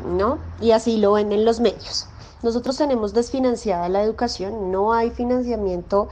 [0.06, 0.38] ¿no?
[0.60, 2.08] Y así lo ven en los medios.
[2.44, 6.10] Nosotros tenemos desfinanciada la educación, no hay financiamiento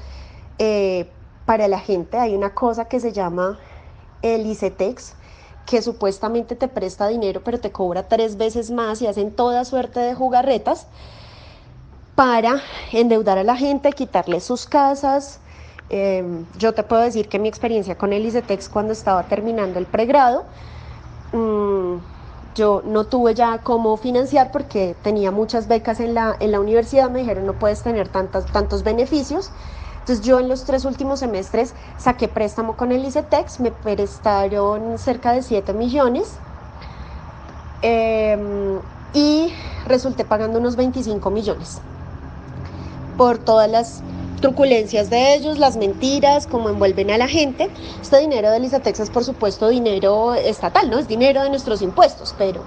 [0.60, 1.10] eh,
[1.46, 3.60] para la gente, hay una cosa que se llama
[4.22, 5.16] el ICETEX,
[5.66, 10.00] que supuestamente te presta dinero, pero te cobra tres veces más y hacen toda suerte
[10.00, 10.88] de jugarretas
[12.16, 15.40] para endeudar a la gente, quitarle sus casas.
[15.90, 19.88] Em, yo te puedo decir que mi experiencia con el ICETEX cuando estaba terminando el
[19.88, 20.46] pregrado,
[21.32, 21.98] mm,
[22.56, 27.10] yo no tuve ya cómo financiar porque tenía muchas becas en la, en la universidad,
[27.10, 29.54] me dijeron no puedes tener tantos, tantos beneficios.
[30.04, 35.32] Entonces yo en los tres últimos semestres saqué préstamo con el ICETEX, me prestaron cerca
[35.32, 36.34] de 7 millones
[37.82, 38.80] em,
[39.14, 39.54] y
[39.88, 41.80] resulté pagando unos 25 millones
[43.18, 44.02] por todas las
[44.42, 47.70] truculencias de ellos, las mentiras, cómo envuelven a la gente.
[48.02, 51.00] Este dinero del ICETEX es por supuesto dinero estatal, ¿no?
[51.00, 52.62] Es dinero de nuestros impuestos, pero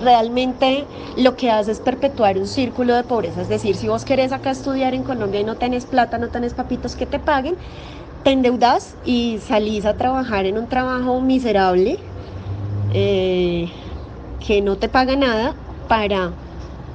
[0.00, 0.84] realmente
[1.16, 3.42] lo que hace es perpetuar un círculo de pobreza.
[3.42, 6.54] Es decir, si vos querés acá estudiar en Colombia y no tenés plata, no tenés
[6.54, 7.56] papitos que te paguen,
[8.24, 11.98] te endeudas y salís a trabajar en un trabajo miserable
[12.92, 13.70] eh,
[14.46, 15.54] que no te paga nada
[15.88, 16.32] para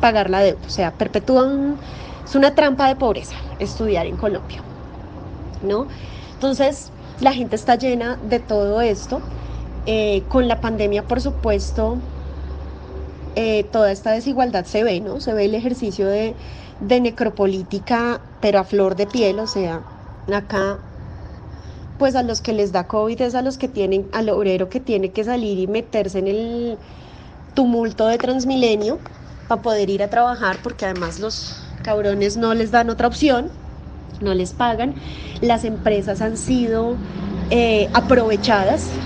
[0.02, 0.60] pagar la deuda.
[0.66, 1.78] O sea, perpetúan
[2.26, 4.62] es una trampa de pobreza estudiar en Colombia,
[5.64, 5.88] ¿no?
[6.34, 6.92] Entonces,
[7.22, 9.22] la gente está llena de todo esto.
[9.88, 12.00] Eh, con la pandemia, por supuesto,
[13.36, 15.20] eh, toda esta desigualdad se ve, ¿no?
[15.20, 16.36] Se ve el ejercicio de,
[16.80, 19.84] de necropolítica, pero a flor de piel, o sea,
[20.34, 20.80] acá
[21.98, 24.80] pues a los que les da COVID es a los que tienen, al obrero que
[24.80, 26.80] tiene que salir y meterse en el
[27.54, 29.00] tumulto de Transmilenio
[29.48, 33.52] para poder ir a trabajar, porque además los cabrones no les dan otra opción,
[34.22, 34.96] no les pagan.
[35.42, 37.00] Las empresas han sido
[37.50, 39.02] eh, aprovechadas,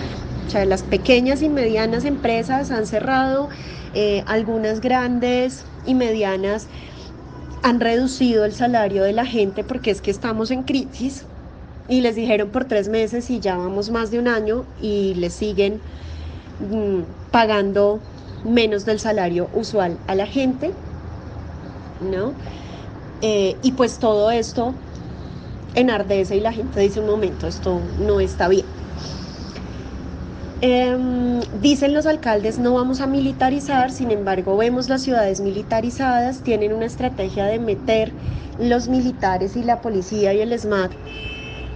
[0.48, 3.50] o sea, las pequeñas y medianas empresas han cerrado,
[3.94, 6.68] eh, algunas grandes y medianas
[7.62, 11.26] han reducido el salario de la gente porque es que estamos en crisis
[11.88, 15.34] y les dijeron por tres meses y ya vamos más de un año y les
[15.34, 15.82] siguen
[16.60, 18.00] mm, pagando
[18.44, 20.72] menos del salario usual a la gente,
[22.00, 22.34] ¿no?
[23.22, 24.74] Eh, y pues todo esto
[25.76, 28.69] enardece y la gente dice un momento, esto no está bien.
[30.62, 36.74] Em, dicen los alcaldes no vamos a militarizar, sin embargo vemos las ciudades militarizadas, tienen
[36.74, 38.12] una estrategia de meter
[38.60, 40.92] los militares y la policía y el SMAT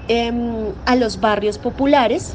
[0.10, 2.34] em, a los barrios populares,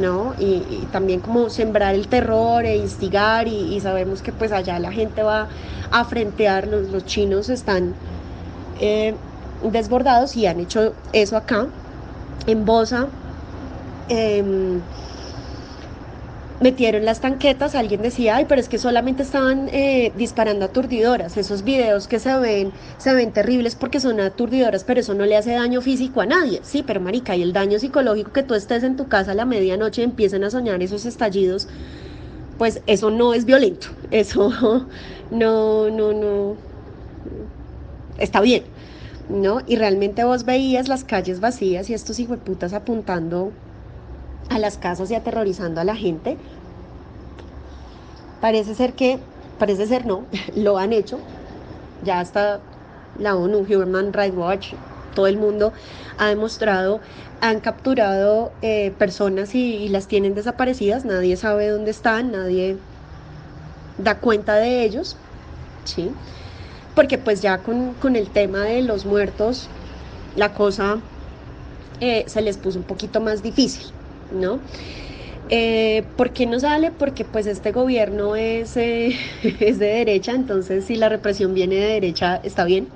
[0.00, 0.34] ¿no?
[0.40, 5.22] Y, también como sembrar el terror e instigar y, sabemos que pues allá la gente
[5.22, 5.46] va
[5.92, 7.94] a frentear, los, chinos están
[8.80, 9.14] eh,
[9.70, 11.68] desbordados y han hecho eso acá,
[12.48, 13.06] en Bosa.
[16.62, 21.36] Metieron las tanquetas, alguien decía, ay, pero es que solamente estaban eh, disparando aturdidoras.
[21.36, 25.36] Esos videos que se ven, se ven terribles porque son aturdidoras, pero eso no le
[25.36, 26.60] hace daño físico a nadie.
[26.62, 29.44] Sí, pero marica, y el daño psicológico que tú estés en tu casa a la
[29.44, 31.66] medianoche y empiecen a soñar esos estallidos,
[32.58, 33.88] pues eso no es violento.
[34.12, 34.50] Eso
[35.30, 36.56] no, no, no.
[38.18, 38.62] Está bien.
[39.28, 39.60] ¿No?
[39.66, 43.52] Y realmente vos veías las calles vacías y estos putas apuntando
[44.54, 46.36] a las casas y aterrorizando a la gente.
[48.40, 49.18] Parece ser que,
[49.58, 50.24] parece ser no,
[50.56, 51.18] lo han hecho.
[52.04, 52.60] Ya hasta
[53.18, 54.74] la ONU, Human Rights Watch,
[55.14, 55.72] todo el mundo
[56.18, 57.00] ha demostrado,
[57.40, 62.76] han capturado eh, personas y, las tienen desaparecidas, nadie sabe dónde están, nadie
[63.98, 65.16] da cuenta de ellos,
[65.84, 66.10] ¿sí?
[66.94, 69.68] Porque pues ya con, el tema de los muertos,
[70.36, 70.98] la cosa
[72.00, 73.92] eh, se les puso un poquito más difícil.
[74.32, 74.58] ¿No?
[75.54, 76.90] Eh, ¿Por qué no sale?
[76.90, 79.14] Porque pues este gobierno es, eh,
[79.60, 82.88] es de derecha, entonces si la represión viene de derecha está bien,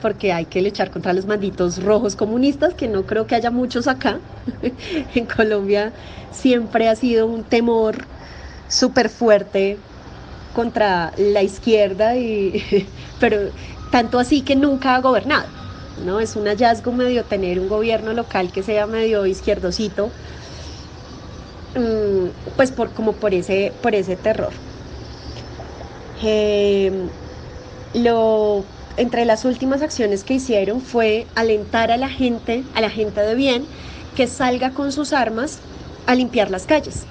[0.00, 3.88] porque hay que luchar contra los malditos rojos comunistas, que no creo que haya muchos
[3.88, 4.20] acá.
[5.14, 5.92] en Colombia
[6.30, 8.06] siempre ha sido un temor
[8.68, 9.76] súper fuerte
[10.54, 12.62] contra la izquierda, y,
[13.18, 13.38] pero
[13.90, 15.48] tanto así que nunca ha gobernado.
[15.96, 16.20] ¿no?
[16.20, 20.12] Es un hallazgo medio tener un gobierno local que sea medio izquierdosito
[22.56, 24.52] pues por, como por ese, por ese terror.
[26.22, 27.08] Em,
[27.94, 28.64] lo,
[28.96, 33.34] entre las últimas acciones que hicieron fue alentar a la gente, a la gente de
[33.34, 33.64] bien,
[34.16, 35.58] que salga con sus armas
[36.06, 37.04] a limpiar las calles.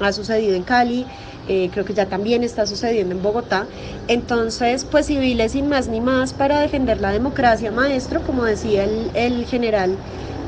[0.00, 1.06] Ha sucedido en Cali,
[1.48, 3.66] eh, creo que ya también está sucediendo en Bogotá.
[4.08, 9.10] Entonces, pues civiles sin más ni más para defender la democracia, maestro, como decía el,
[9.14, 9.98] el general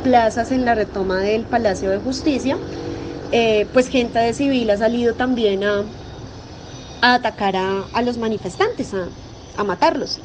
[0.03, 2.59] Plazas en la retoma del Palacio de Justicia.
[3.35, 5.85] Eh, pues gente de civil ha salido también a,
[7.01, 8.93] atacar a, los manifestantes,
[9.57, 10.21] a, matarlos.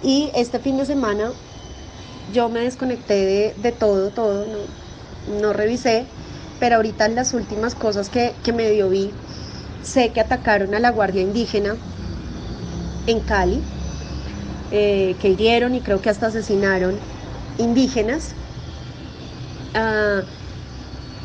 [0.00, 1.32] Y este fin de semana
[2.32, 4.46] yo me desconecté de, todo, todo,
[5.40, 6.06] no, revisé,
[6.60, 9.10] pero ahorita las últimas cosas que, que medio vi,
[9.82, 11.74] sé que atacaron a la Guardia Indígena
[13.08, 13.60] en Cali,
[14.70, 16.94] eh, que hirieron y creo que hasta asesinaron
[17.58, 18.30] indígenas.
[19.74, 20.22] Ah,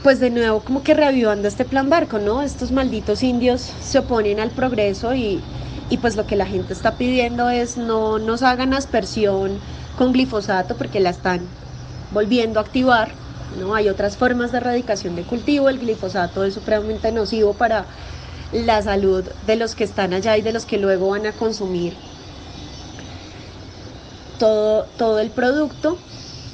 [0.04, 2.42] pues de nuevo como que reavivando este plan barco, ¿no?
[2.42, 5.42] Estos malditos indios se oponen al progreso y,
[6.02, 9.60] pues lo que la gente está pidiendo es no nos hagan aspersión
[9.98, 11.42] con glifosato porque la están
[12.12, 13.12] volviendo a activar,
[13.60, 13.76] ¿no?
[13.76, 17.86] Hay otras formas de erradicación de cultivo, el glifosato es supremamente nocivo para
[18.54, 21.94] la salud de los que están allá y de los que luego van a consumir
[24.40, 25.98] todo, todo el producto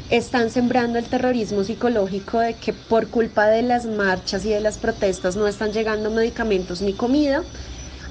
[0.10, 4.78] están sembrando el terrorismo psicológico de que por culpa de las marchas y de las
[4.78, 7.44] protestas no están llegando medicamentos ni comida.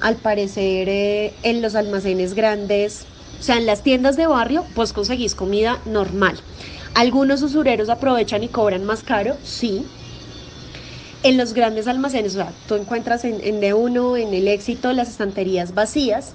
[0.01, 3.05] Al parecer eh, en los almacenes grandes,
[3.39, 6.37] o sea, en las tiendas de barrio, pues conseguís comida normal.
[6.93, 9.85] Algunos usureros aprovechan y cobran más caro, sí.
[11.23, 15.73] En los grandes almacenes, o sea, tú encuentras en, D1, en el éxito, las estanterías
[15.73, 16.33] vacías.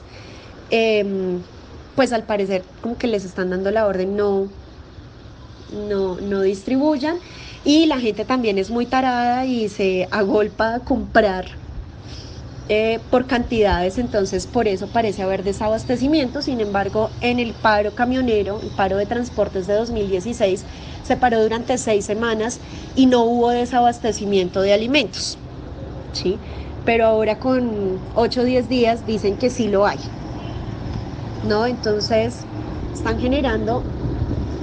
[0.70, 1.42] Em,
[1.94, 4.48] pues al parecer como que les están dando la orden no,
[5.72, 7.18] no, no distribuyan.
[7.64, 11.46] Y la gente también es muy tarada y se agolpa a comprar
[12.72, 16.40] eh, por cantidades, entonces por eso parece haber desabastecimiento.
[16.40, 20.64] Sin embargo, en el paro camionero, el paro de transportes de 2016,
[21.02, 22.60] se paró durante seis semanas
[22.94, 25.36] y no hubo desabastecimiento de alimentos.
[26.12, 26.38] ¿sí?
[26.84, 29.98] Pero ahora con 8 o 10 días dicen que sí lo hay.
[31.48, 31.66] ¿no?
[31.66, 32.36] Entonces
[32.94, 33.82] están generando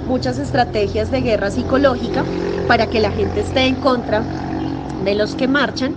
[0.08, 2.24] muchas estrategias de guerra psicológica
[2.66, 4.24] para que la gente esté en contra
[5.04, 5.94] de los que marchan,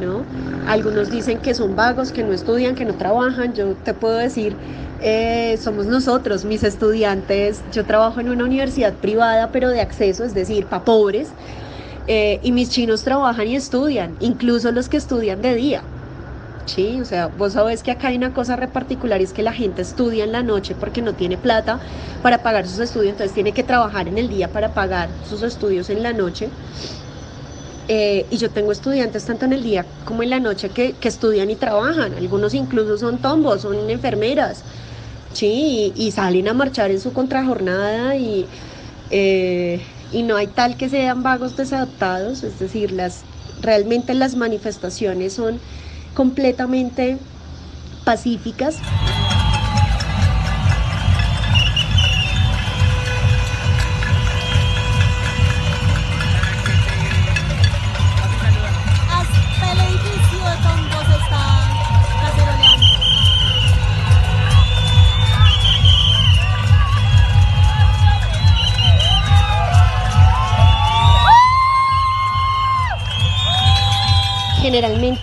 [0.00, 0.26] ¿no?
[0.66, 3.52] Algunos dicen que son vagos, que no estudian, que no trabajan.
[3.54, 4.56] Yo te puedo decir,
[4.98, 7.62] eh, somos nosotros, mis estudiantes.
[7.70, 11.36] Yo trabajo en una universidad privada, pero de acceso, es decir, para pobres.
[12.06, 15.93] Eh, y mis chinos trabajan y estudian, incluso los que estudian de día.
[16.66, 19.42] Sí, o sea, vos sabés que acá hay una cosa re particular y es que
[19.42, 21.78] la gente estudia en la noche porque no tiene plata
[22.22, 25.90] para pagar sus estudios, entonces tiene que trabajar en el día para pagar sus estudios
[25.90, 26.48] en la noche.
[27.88, 31.50] Eh, y yo tengo estudiantes tanto en el día como en la noche que, estudian
[31.50, 32.14] y trabajan.
[32.14, 34.62] Algunos incluso son tombos, son enfermeras,
[35.34, 35.92] ¿sí?
[35.94, 38.46] Y, salen a marchar en su contrajornada y,
[39.10, 42.42] eh, y no hay tal que sean vagos desadaptados.
[42.42, 43.20] Es decir, las,
[43.60, 45.60] realmente las manifestaciones son
[46.14, 47.18] completamente
[48.04, 48.78] pacíficas.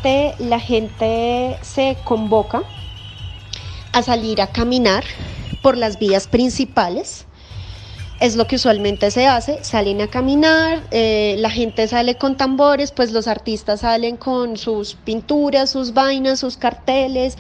[0.04, 2.64] La gente se convoca
[3.94, 5.04] a salir a caminar
[5.62, 7.26] por las vías principales.
[8.20, 12.92] Es lo que usualmente se hace, salen a caminar, eh, la gente sale con tambores,
[12.92, 17.36] pues los artistas salen con sus pinturas, sus vainas, sus carteles,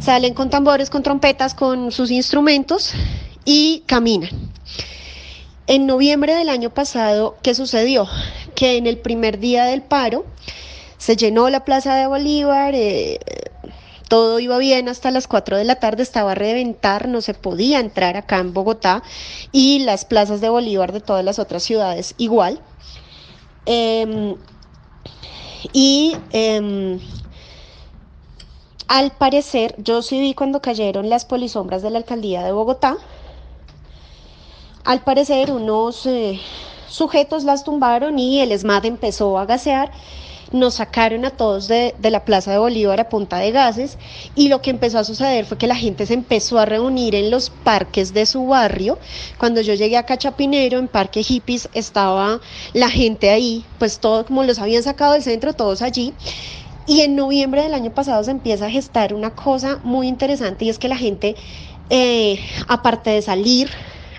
[0.00, 2.92] salen con tambores, con trompetas, con sus instrumentos
[3.44, 4.30] y caminan.
[5.66, 8.06] En noviembre del año pasado, ¿qué sucedió?
[8.54, 10.24] Que en el primer día del paro,
[11.02, 13.18] se llenó la plaza de Bolívar, eh,
[14.08, 17.80] todo iba bien hasta las 4 de la tarde, estaba a reventar, no se podía
[17.80, 19.02] entrar acá en Bogotá
[19.50, 22.60] y las plazas de Bolívar de todas las otras ciudades igual.
[23.66, 24.36] Em,
[25.72, 27.00] y em,
[28.86, 32.96] al parecer, yo sí vi cuando cayeron las polisombras de la alcaldía de Bogotá,
[34.84, 36.40] al parecer unos eh,
[36.88, 39.90] sujetos las tumbaron y el ESMAD empezó a gasear
[40.52, 43.98] nos sacaron a todos de, la Plaza de Bolívar a punta de gases
[44.34, 47.30] y lo que empezó a suceder fue que la gente se empezó a reunir en
[47.30, 48.98] los parques de su barrio.
[49.38, 52.40] Cuando yo llegué a Cachapinero, en Parque Hippies, estaba
[52.72, 56.14] la gente ahí, pues todo como los habían sacado del centro, todos allí.
[56.86, 60.68] Y en noviembre del año pasado se empieza a gestar una cosa muy interesante y
[60.68, 61.36] es que la gente,
[61.90, 63.70] eh, aparte de salir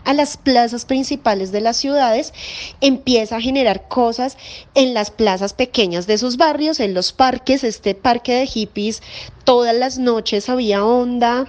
[0.05, 2.33] a las plazas principales de las ciudades,
[2.81, 4.37] empieza a generar cosas
[4.75, 9.01] en las plazas pequeñas de sus barrios, en los parques, este parque de hippies,
[9.43, 11.47] todas las noches había onda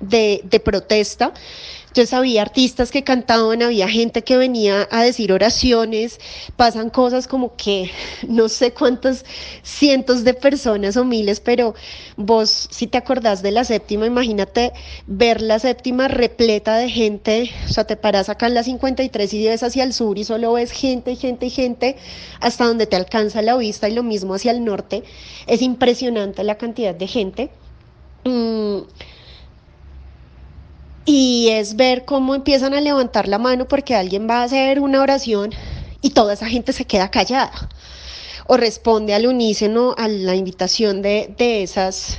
[0.00, 1.32] de, de protesta
[1.90, 6.20] entonces había artistas que cantaban, había gente que venía a decir oraciones,
[6.54, 7.90] pasan cosas como que
[8.28, 9.24] no sé cuántas
[9.64, 11.74] cientos de personas o miles, pero
[12.16, 14.72] vos si te acordás de la séptima, imagínate
[15.08, 19.46] ver la séptima repleta de gente, o sea, te paras acá en la 53 y
[19.48, 21.96] ves hacia el sur y solo ves gente y gente y gente
[22.38, 25.02] hasta donde te alcanza la vista y lo mismo hacia el norte.
[25.48, 27.50] Es impresionante la cantidad de gente.
[28.24, 28.82] Mm,
[31.04, 35.00] y es ver cómo empiezan a levantar la mano porque alguien va a hacer una
[35.00, 35.50] oración
[36.02, 37.68] y toda esa gente se queda callada
[38.46, 42.18] o responde al unísono a la invitación de, esas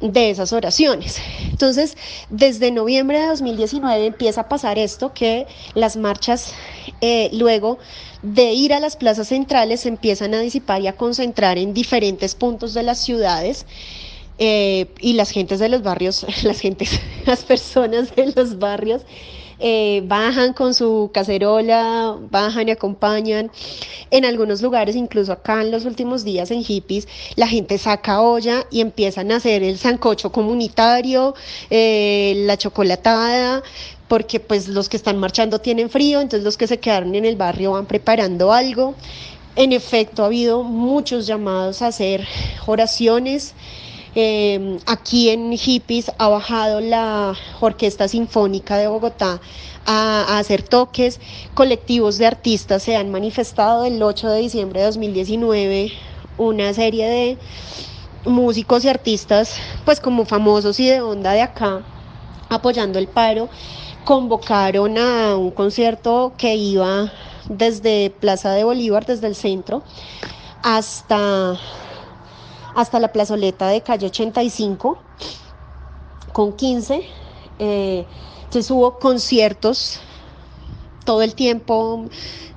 [0.00, 1.18] de esas oraciones.
[1.48, 1.96] Entonces,
[2.28, 6.52] desde noviembre de 2019 empieza a pasar esto, que las marchas
[7.00, 7.78] eh, luego
[8.22, 12.34] de ir a las plazas centrales se empiezan a disipar y a concentrar en diferentes
[12.34, 13.64] puntos de las ciudades
[14.38, 19.02] eh, y las gentes de los barrios, las gentes, las personas de los barrios
[19.58, 23.50] eh, bajan con su cacerola, bajan y acompañan.
[24.10, 28.66] En algunos lugares, incluso acá en los últimos días en hippies, la gente saca olla
[28.70, 31.34] y empiezan a hacer el sancocho comunitario,
[31.70, 33.62] eh, la chocolatada,
[34.08, 37.36] porque pues los que están marchando tienen frío, entonces los que se quedaron en el
[37.36, 38.94] barrio van preparando algo.
[39.56, 42.26] En efecto, ha habido muchos llamados a hacer
[42.66, 43.54] oraciones.
[44.18, 49.42] Em, aquí en Hippies ha bajado la Orquesta Sinfónica de Bogotá
[49.84, 51.20] a, hacer toques.
[51.52, 55.92] Colectivos de artistas se han manifestado el 8 de diciembre de 2019,
[56.38, 57.38] una serie de
[58.24, 61.82] músicos y artistas, pues como famosos y de onda de acá,
[62.48, 63.50] apoyando el paro,
[64.06, 67.12] convocaron a un concierto que iba
[67.50, 69.82] desde Plaza de Bolívar, desde el centro,
[70.62, 71.60] hasta,
[72.76, 74.98] hasta la plazoleta de calle 85,
[76.32, 77.02] con 15.
[77.58, 78.04] Eh,
[78.44, 79.98] entonces hubo conciertos
[81.06, 82.04] todo el tiempo,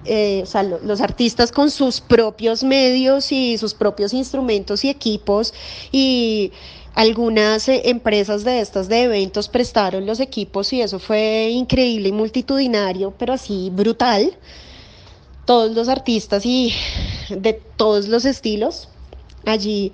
[0.03, 5.53] eh, o sea, los artistas con sus propios medios y sus propios instrumentos y equipos
[5.91, 6.51] y
[6.95, 12.11] algunas eh, empresas de estas de eventos prestaron los equipos y eso fue increíble y
[12.11, 14.37] multitudinario, pero así brutal.
[15.45, 16.73] Todos los artistas y
[17.29, 18.89] de todos los estilos
[19.45, 19.93] allí,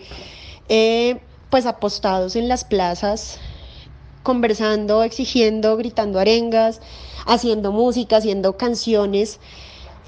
[0.67, 3.39] eh, pues apostados en las plazas,
[4.23, 6.81] conversando, exigiendo, gritando arengas,
[7.25, 9.39] haciendo música, haciendo canciones.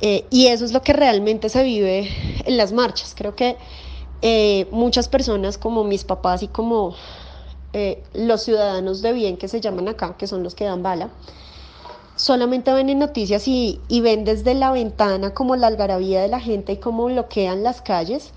[0.02, 2.10] Eh, y eso es lo que realmente se vive
[2.46, 3.14] en las marchas.
[3.16, 3.58] Creo que
[4.22, 6.96] eh, muchas personas como mis papás y como
[8.14, 11.12] los ciudadanos de bien que se llaman acá, que son los que dan bala,
[12.18, 16.40] solamente ven en noticias y, y ven desde la ventana como la algarabía de la
[16.40, 18.34] gente y cómo bloquean las calles.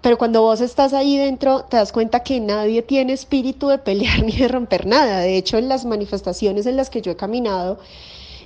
[0.00, 4.22] Pero cuando vos estás ahí dentro, te das cuenta que nadie tiene espíritu de pelear
[4.24, 5.20] ni de romper nada.
[5.20, 7.78] De hecho, en las manifestaciones en las que yo he caminado,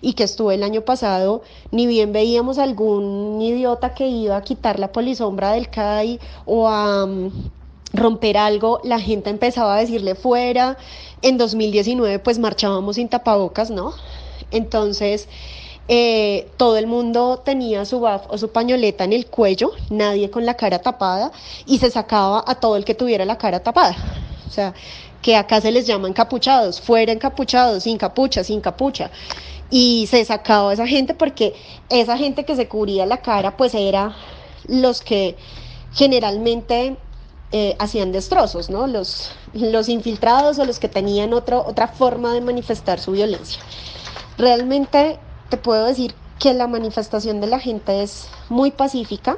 [0.05, 4.79] y que estuve el año pasado, ni bien veíamos algún idiota que iba a quitar
[4.79, 7.31] la polisombra del CAI o a mm,
[7.95, 10.77] romper algo, la gente empezaba a decirle fuera.
[11.23, 13.95] En 2019 pues marchábamos sin tapabocas, ¿no?
[14.51, 15.27] Entonces...
[15.87, 20.47] Eh, todo el mundo tenía su buff o su pañoleta en el cuello, nadie con
[20.47, 21.31] la cara tapada
[21.67, 23.97] y se sacaba a todo el que tuviera la cara tapada.
[24.47, 24.73] O sea,
[25.21, 29.11] que acá se les llama encapuchados, fuera encapuchados, sin capucha, sin capucha
[29.71, 31.55] y se sacaba a esa gente porque
[31.89, 34.15] esa gente que se cubría la cara pues era
[34.69, 35.37] los que
[35.93, 36.97] generalmente
[37.53, 38.87] eh, hacían destrozos, ¿no?
[38.87, 43.61] Los, los infiltrados o los que tenían otra forma de manifestar su violencia.
[44.39, 45.19] Realmente
[45.55, 49.37] te puedo decir que la manifestación de la gente es muy pacífica,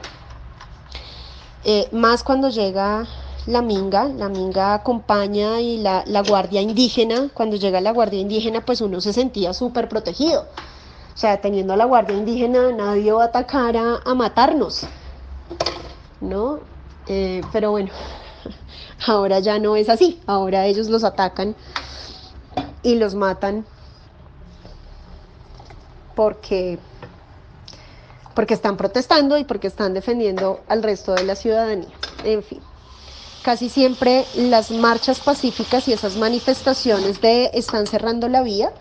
[1.62, 3.06] eh, más cuando llega
[3.44, 8.80] la minga, la minga acompaña y la, guardia indígena, cuando llega la guardia indígena pues
[8.80, 10.46] uno se sentía súper protegido.
[11.14, 14.86] O sea, teniendo a la guardia indígena nadie va a atacar a, matarnos,
[16.22, 16.60] ¿no?
[17.08, 17.90] Eh, pero bueno,
[19.06, 21.54] ahora ya no es así, ahora ellos los atacan
[22.82, 23.66] y los matan
[26.16, 26.80] porque
[28.34, 31.88] porque están protestando y porque están defendiendo al resto de la ciudadanía.
[32.24, 32.60] En fin
[33.46, 38.72] casi siempre las marchas pacíficas y esas manifestaciones de están cerrando la vía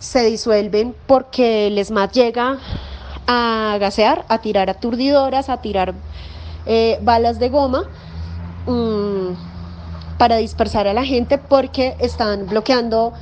[0.00, 2.58] se disuelven porque el ESMAD llega
[3.28, 5.94] a gasear, a tirar aturdidoras, a tirar
[6.66, 7.84] eh, balas de goma
[8.66, 13.12] mm, para dispersar a la gente porque están bloqueando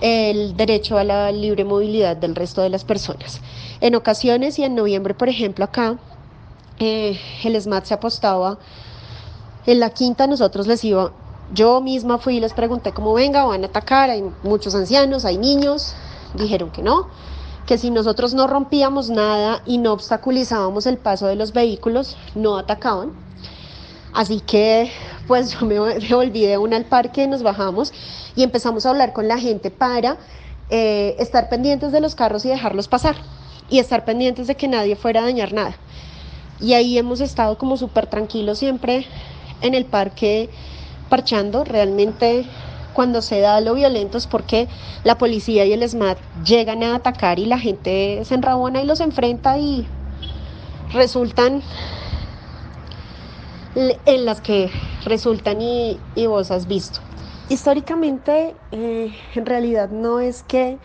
[0.00, 3.40] el derecho a la libre movilidad del resto de las personas.
[3.80, 5.98] En ocasiones y en noviembre, por ejemplo, acá,
[6.78, 8.58] eh, el ESMAD se apostaba
[9.68, 11.12] en la quinta nosotros les iba,
[11.52, 15.36] yo misma fui y les pregunté cómo venga, van a atacar, hay muchos ancianos, hay
[15.36, 15.92] niños,
[16.32, 17.08] dijeron que no,
[17.66, 22.56] que si nosotros no rompíamos nada y no obstaculizábamos el paso de los vehículos, no
[22.56, 23.12] atacaban.
[24.14, 24.90] Así que
[25.28, 27.92] pues yo me de una al parque, nos bajamos
[28.34, 30.16] y empezamos a hablar con la gente para
[30.70, 33.14] eh, estar pendientes de los carros y dejarlos pasar
[33.70, 35.76] y estar pendientes de que nadie fuera a dañar nada.
[36.60, 39.06] Y ahí hemos estado como súper tranquilos siempre
[39.60, 40.50] en el parque
[41.08, 41.64] parchando.
[41.64, 42.44] Realmente
[42.94, 44.66] cuando se da lo violento es porque
[45.04, 49.00] la policía y el SMAT llegan a atacar y la gente se enrabona y los
[49.00, 49.86] enfrenta y
[50.92, 51.62] resultan
[54.06, 54.70] en las que
[55.04, 57.00] resultan y, vos has visto.
[57.48, 60.78] Históricamente, eh, en realidad no es que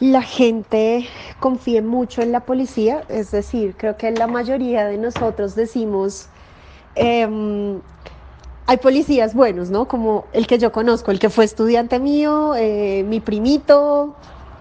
[0.00, 1.06] la gente
[1.40, 6.28] confíe mucho en la policía, es decir, creo que la mayoría de nosotros decimos
[6.94, 7.80] Em,
[8.66, 9.88] hay policías buenos, ¿no?
[9.88, 14.14] Como el que yo conozco, el que fue estudiante mío, eh, mi primito,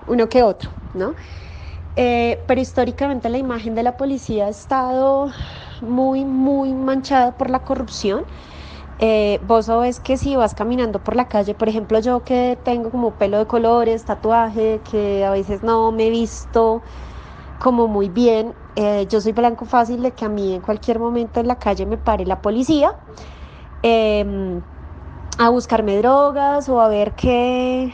[0.07, 1.13] uno que otro, ¿no?
[1.97, 5.29] Eh, pero históricamente la imagen de la policía ha estado
[5.81, 8.23] muy, muy manchada por la corrupción.
[8.99, 12.91] Eh, vos sabes que si vas caminando por la calle, por ejemplo, yo que tengo
[12.91, 16.83] como pelo de colores, tatuaje, que a veces no me he visto
[17.59, 21.39] como muy bien, eh, yo soy blanco fácil de que a mí en cualquier momento
[21.39, 22.95] en la calle me pare la policía
[23.83, 24.61] em,
[25.37, 27.93] a buscarme drogas o a ver qué,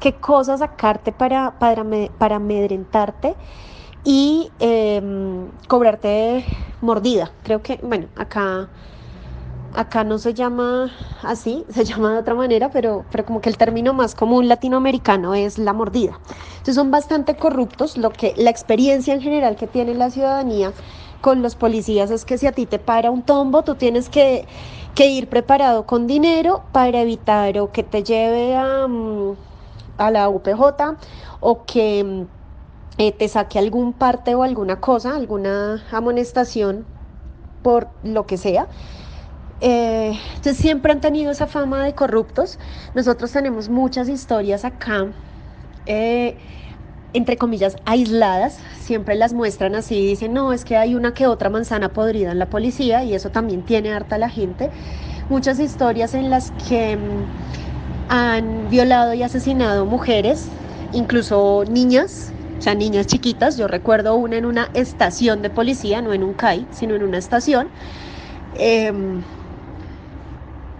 [0.00, 1.84] qué cosas sacarte para, para,
[2.18, 3.36] para amedrentarte
[4.04, 6.44] y em, cobrarte
[6.80, 7.30] mordida.
[7.42, 8.68] Creo que, bueno, acá,
[9.74, 10.90] acá no se llama
[11.22, 15.34] así, se llama de otra manera, pero, pero como que el término más común latinoamericano
[15.34, 16.18] es la mordida.
[16.50, 20.72] Entonces son bastante corruptos, lo que la experiencia en general que tiene la ciudadanía
[21.20, 24.46] con los policías es que si a ti te para un tombo, tú tienes que,
[24.94, 28.86] que ir preparado con dinero para evitar o que te lleve a...
[28.88, 29.36] Mm,
[29.98, 30.96] a la UPJ
[31.40, 32.26] o que
[32.98, 36.84] eh, te saque algún parte o alguna cosa, alguna amonestación
[37.62, 38.68] por lo que sea.
[39.60, 42.58] Eh, entonces siempre han tenido esa fama de corruptos.
[42.94, 45.06] Nosotros tenemos muchas historias acá,
[45.86, 46.36] eh,
[47.12, 48.58] entre comillas, aisladas.
[48.80, 52.38] Siempre las muestran así, dicen, no, es que hay una que otra manzana podrida en
[52.40, 54.70] la policía y eso también tiene harta la gente.
[55.28, 56.98] Muchas historias en las que
[58.08, 60.48] han violado y asesinado mujeres,
[60.92, 62.32] incluso niñas,
[62.62, 63.56] o sea, niñas chiquitas.
[63.56, 67.18] Yo recuerdo una en una estación de policía, no en un CAI, sino en una
[67.18, 67.66] estación,
[68.56, 69.20] em,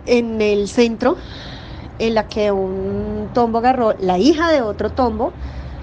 [0.07, 1.17] en el centro,
[1.99, 5.33] en la que un tombo agarró la hija de otro tombo,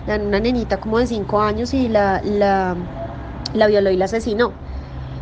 [0.07, 2.77] una nenita como de 5 años, y la, la,
[3.53, 4.53] la violó y la asesinó.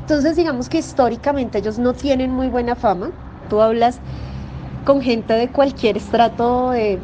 [0.02, 3.10] Entonces, digamos que históricamente ellos no tienen muy buena fama.
[3.50, 3.98] Tú hablas
[4.86, 7.00] con gente de cualquier estrato, de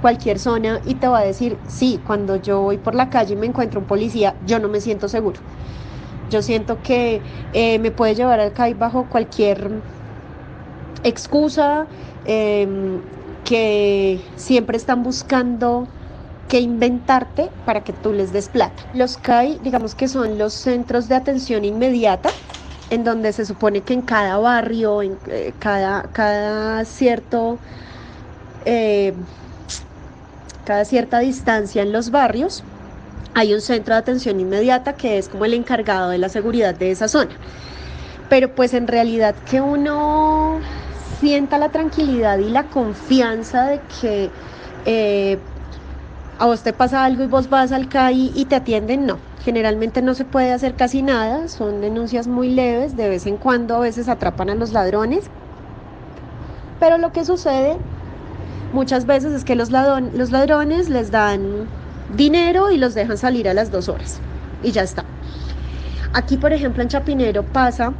[0.00, 3.36] cualquier zona y te va a decir, sí, cuando yo voy por la calle y
[3.36, 5.40] me encuentro un policía, yo no me siento seguro.
[6.30, 7.22] Yo siento que
[7.52, 9.82] eh, me puede llevar al CAI bajo cualquier
[11.02, 11.88] excusa,
[12.24, 13.00] em,
[13.44, 15.88] que siempre están buscando
[16.48, 18.82] que inventarte para que tú les des plata.
[18.92, 22.30] Los CAI, digamos que son los centros de atención inmediata,
[22.90, 27.60] en donde se supone que en cada barrio, en eh, cada, cada cierto,
[28.64, 29.14] eh,
[30.70, 32.62] cada cierta distancia en los barrios,
[33.34, 36.92] hay un centro de atención inmediata que es como el encargado de la seguridad de
[36.92, 37.32] esa zona.
[38.28, 40.60] Pero pues en realidad que uno
[41.18, 44.30] sienta la tranquilidad y la confianza de que
[44.86, 45.40] eh,
[46.38, 50.02] a vos te pasa algo y vos vas al CAI y te atienden, no Generalmente
[50.02, 53.80] no se puede hacer casi nada, son denuncias muy leves, de vez en cuando a
[53.80, 55.24] veces atrapan a los ladrones.
[56.78, 57.76] Pero lo que sucede
[58.72, 61.68] muchas veces es que los, los ladrones les dan
[62.16, 64.20] dinero y los dejan salir a las dos horas
[64.62, 65.04] y ya está.
[66.12, 67.92] Aquí, por ejemplo, en Chapinero pasa,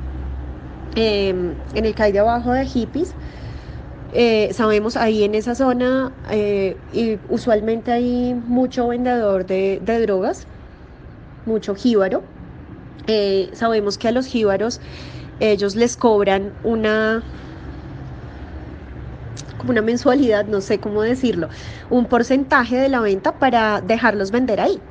[0.97, 3.15] em, en el CAI de abajo de hippies,
[4.13, 10.47] eh, sabemos ahí en esa zona, eh, y usualmente hay mucho vendedor de, de drogas,
[11.47, 12.23] mucho jíbaro.
[13.07, 14.81] Eh, sabemos que a los jíbaros
[15.39, 17.23] ellos les cobran una
[19.61, 21.49] como una mensualidad, no sé cómo decirlo,
[21.91, 24.83] un porcentaje de la venta para dejarlos vender ahí.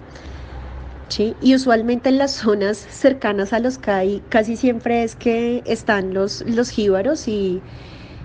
[1.09, 1.37] ¿sí?
[1.41, 6.41] Y usualmente en las zonas cercanas a los CAI casi siempre es que están los,
[6.47, 7.65] los jíbaros y,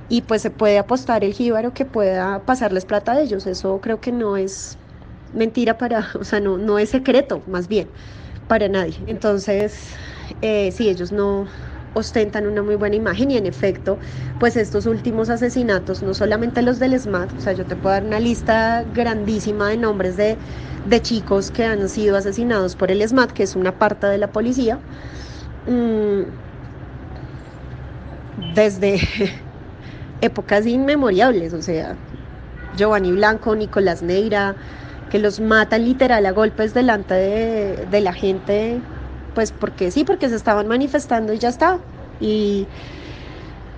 [0.08, 3.46] y pues se puede apostar el jíbaro que pueda pasarles plata de ellos.
[3.46, 4.78] Eso creo que no es
[5.32, 7.92] mentira para, o sea, no, no es secreto, más bien
[8.46, 9.04] para nadie.
[9.06, 10.00] Entonces,
[10.42, 11.48] eh, sí, ellos no
[11.94, 13.98] ostentan una muy buena imagen y en efecto,
[14.38, 18.04] pues estos últimos asesinatos, no solamente los del SMAT, o sea, yo te puedo dar
[18.04, 20.36] una lista grandísima de nombres de,
[20.84, 24.28] de chicos que han sido asesinados por el SMAT, que es una parte de la
[24.28, 24.78] policía,
[25.66, 26.22] mm,
[28.54, 29.00] desde
[30.20, 31.96] épocas inmemorables, o sea,
[32.76, 34.56] Giovanni Blanco, Nicolás Neira,
[35.08, 38.80] que los matan literal a golpes delante de, la gente,
[39.34, 41.78] pues porque sí, porque se estaban manifestando y ya está.
[42.20, 42.66] Y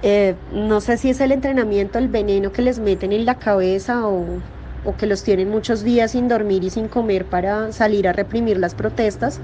[0.03, 4.07] eh, no sé si es el entrenamiento, el veneno que les meten en la cabeza
[4.07, 4.43] o,
[4.85, 8.59] o, que los tienen muchos días sin dormir y sin comer para salir a reprimir
[8.59, 9.41] las protestas,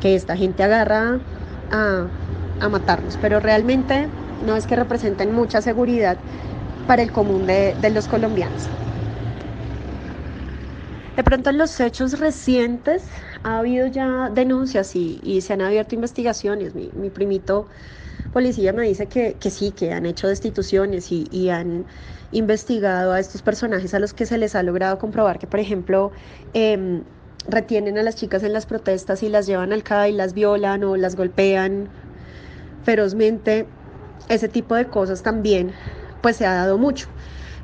[0.00, 1.20] que esta gente agarra
[1.70, 2.06] a,
[2.60, 3.18] a matarlos.
[3.18, 4.08] Pero realmente
[4.40, 6.18] no es que representen mucha seguridad
[6.86, 8.70] para el común de, de los colombianos.
[11.16, 13.04] De pronto en los hechos recientes
[13.42, 16.74] ha habido ya denuncias y, se han abierto investigaciones.
[16.74, 17.66] Mi, primito
[18.32, 21.86] policía me dice que, sí, que han hecho destituciones y, han
[22.30, 26.12] investigado a estos personajes a los que se les ha logrado comprobar que, por ejemplo,
[26.54, 27.02] em,
[27.46, 30.96] retienen a las chicas en las protestas y las llevan al CAI, las violan o
[30.96, 31.88] las golpean
[32.84, 33.66] ferozmente.
[34.28, 35.72] Ese tipo de cosas también
[36.22, 37.08] pues se ha dado mucho.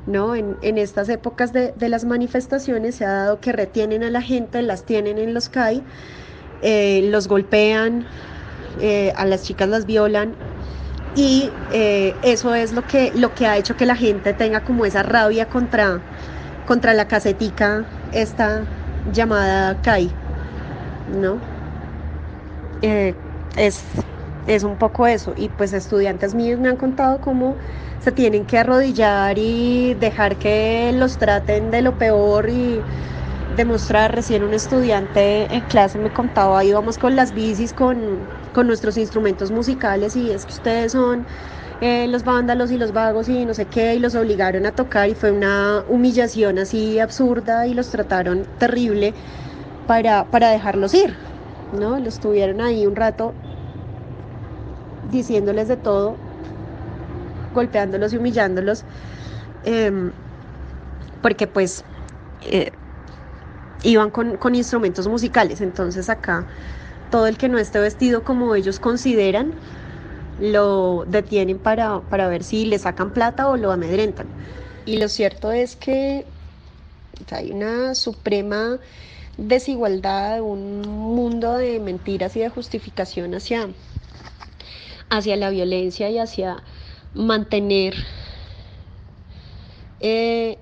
[0.08, 0.34] ¿No?
[0.34, 4.84] En, estas épocas de, las manifestaciones se ha dado que retienen a la gente, las
[4.84, 5.82] tienen en los CAI,
[6.62, 8.06] eh, los golpean,
[8.80, 10.34] eh, a las chicas las violan
[11.14, 14.86] y eh, eso es lo que, lo que ha hecho que la gente tenga como
[14.86, 16.00] esa rabia contra,
[16.66, 18.62] contra la casetica esta
[19.12, 20.10] llamada CAI,
[21.20, 21.38] ¿no?
[23.56, 23.82] Es,
[24.46, 25.34] es un poco eso.
[25.36, 27.56] Y pues estudiantes míos me han contado cómo
[28.00, 32.80] se tienen que arrodillar y dejar que los traten de lo peor y
[33.56, 34.14] demostrar.
[34.14, 38.18] Recién un estudiante en clase me contaba, íbamos con las bicis, con,
[38.54, 41.26] con nuestros instrumentos musicales y es que ustedes son
[41.80, 45.08] eh, los vándalos y los vagos y no sé qué, y los obligaron a tocar
[45.08, 49.14] y fue una humillación así absurda y los trataron terrible
[49.86, 51.14] para, para dejarlos ir,
[51.72, 51.98] ¿no?
[52.00, 53.32] Los tuvieron ahí un rato
[55.10, 56.16] diciéndoles de todo,
[57.58, 58.84] golpeándolos y humillándolos,
[59.64, 60.12] em,
[61.22, 61.84] porque pues
[62.42, 62.70] eh,
[63.82, 66.46] iban con, con instrumentos musicales, entonces acá
[67.10, 69.52] todo el que no esté vestido como ellos consideran,
[70.40, 74.26] lo detienen para, para, ver si le sacan plata o lo amedrentan.
[74.86, 76.24] Y lo cierto es que
[77.30, 78.78] hay una suprema
[79.36, 83.68] desigualdad, un mundo de mentiras y de justificación hacia,
[85.10, 86.62] hacia la violencia y hacia
[87.14, 87.94] mantener
[90.00, 90.58] eh,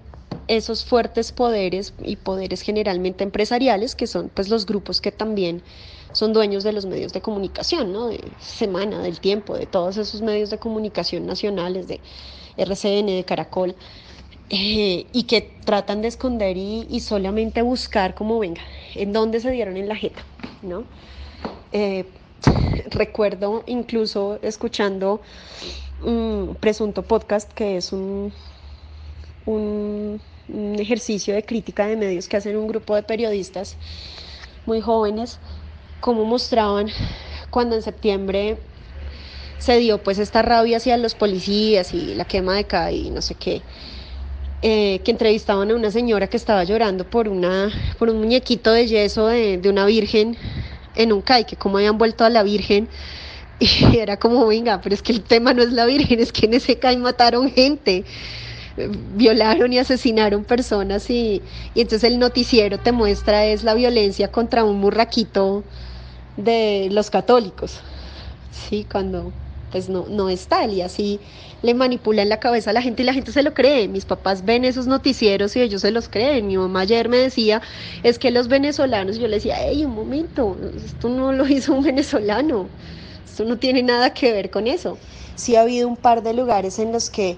[0.49, 5.63] esos fuertes poderes y poderes generalmente empresariales, que son pues los grupos que también
[6.13, 8.07] son dueños de los medios de comunicación, ¿no?
[8.07, 12.01] De Semana, del Tiempo, de todos esos medios de comunicación nacionales, de
[12.57, 13.75] RCN, de Caracol,
[14.49, 18.63] eh, y que tratan de esconder y, solamente buscar como venga,
[18.95, 20.25] en dónde se dieron en la jeta,
[20.63, 20.85] ¿no?
[21.73, 22.07] Eh,
[22.91, 25.21] recuerdo incluso escuchando
[26.03, 28.33] un presunto podcast que es un,
[29.47, 30.21] un,
[30.79, 33.77] ejercicio de crítica de medios que hacen un grupo de periodistas
[34.65, 35.39] muy jóvenes,
[36.01, 36.89] como mostraban
[37.51, 38.59] cuando en septiembre
[39.59, 43.23] se dio pues esta rabia hacia los policías y la quema de acá y no
[43.23, 43.63] sé qué.
[44.63, 48.87] Eh, que entrevistaban a una señora que estaba llorando por, una, por un muñequito de
[48.87, 50.37] yeso de, de una virgen
[50.97, 52.89] en un CAI, que como habían vuelto a la Virgen,
[53.93, 56.47] y era como, venga, pero es que el tema no es la Virgen, es que
[56.47, 58.05] en ese CAI mataron gente,
[59.15, 61.43] violaron y asesinaron personas y,
[61.75, 65.65] entonces el noticiero te muestra es la violencia contra un murraquito
[66.37, 67.81] de los católicos,
[68.51, 68.87] ¿sí?
[68.91, 69.33] Cuando
[69.71, 71.21] pues no, no es tal y así
[71.63, 73.89] le manipulan la cabeza a la gente y la gente se lo cree.
[73.89, 76.47] Mis papás ven esos noticieros y ellos se los creen.
[76.47, 77.61] Mi mamá ayer me decía,
[78.03, 81.85] es que los venezolanos, yo le decía, hey, un momento, esto no lo hizo un
[81.85, 82.71] venezolano,
[83.37, 84.97] esto no tiene nada que ver con eso.
[85.35, 87.37] Sí ha habido un par de lugares en los que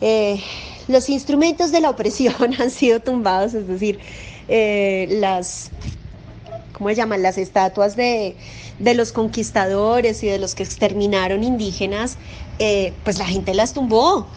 [0.00, 0.40] eh,
[0.86, 3.98] los instrumentos de la opresión han sido tumbados, es decir,
[4.46, 5.72] eh, las
[6.72, 7.24] ¿cómo se llaman?
[7.24, 8.36] Las estatuas de,
[8.78, 12.16] los conquistadores y de los que exterminaron indígenas,
[12.60, 14.28] eh, pues la gente las tumbó.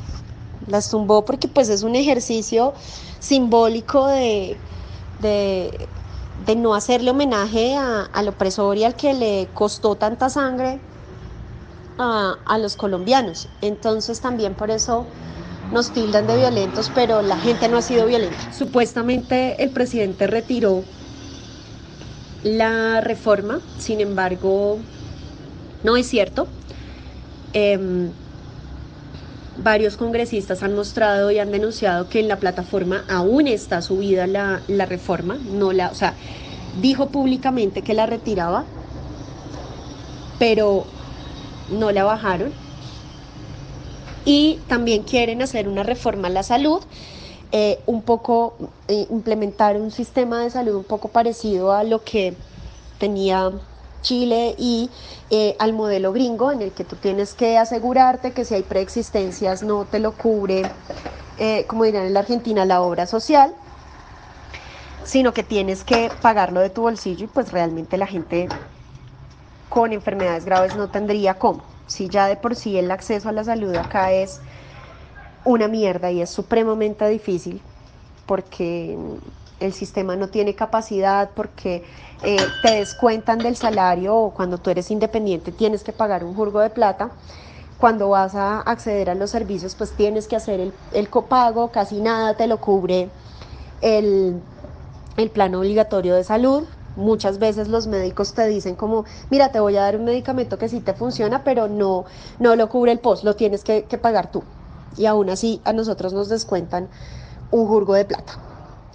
[0.66, 2.74] Las tumbó porque pues es un ejercicio
[3.20, 4.58] simbólico de,
[5.22, 5.88] de,
[6.38, 10.86] no hacerle homenaje al opresor y al que le costó tanta sangre
[11.98, 13.56] a, a los colombianos.
[13.62, 15.12] Entonces también por eso
[15.70, 18.46] nos tildan de violentos, pero la gente no ha sido violenta.
[18.52, 20.92] Supuestamente el presidente retiró
[22.42, 24.86] la reforma, sin embargo,
[25.84, 26.58] no es cierto.
[27.54, 28.16] Em,
[29.58, 34.62] varios congresistas han mostrado y han denunciado que en la plataforma aún está subida la,
[34.68, 36.16] la reforma, no la, o sea,
[36.82, 38.66] dijo públicamente que la retiraba,
[40.40, 40.86] pero
[41.70, 42.52] no la bajaron.
[44.26, 46.82] Y también quieren hacer una reforma a la salud
[47.56, 48.56] eh, un poco
[48.88, 52.34] eh, implementar un sistema de salud un poco parecido a lo que
[52.98, 53.52] tenía
[54.04, 54.92] Chile y
[55.32, 59.64] eh, al modelo gringo en el que tú tienes que asegurarte que si hay preexistencias
[59.64, 60.70] no te lo cubre,
[61.68, 63.56] como dirán en la Argentina, la obra social,
[65.04, 68.52] sino que tienes que pagarlo de tu bolsillo y pues realmente la gente
[69.70, 71.64] con enfermedades graves no tendría cómo.
[71.88, 74.42] Si ya de por sí el acceso a la salud acá es
[75.44, 77.62] una mierda y es supremamente difícil
[78.26, 78.98] porque
[79.60, 81.84] el sistema no tiene capacidad, porque
[82.24, 86.60] eh, te descuentan del salario o cuando tú eres independiente tienes que pagar un jurgo
[86.60, 87.12] de plata.
[87.78, 92.36] Cuando vas a acceder a los servicios, pues tienes que hacer el, copago, casi nada
[92.36, 93.10] te lo cubre
[93.82, 94.42] el,
[95.18, 96.64] el plano obligatorio de salud,
[96.96, 100.70] Muchas veces los médicos te dicen como, mira, te voy a dar un medicamento que
[100.70, 102.06] sí te funciona, pero no,
[102.38, 104.44] no lo cubre el post, lo tienes que, que pagar tú
[104.96, 106.90] y aún así a nosotros nos descuentan
[107.50, 108.34] un jurgo de plata.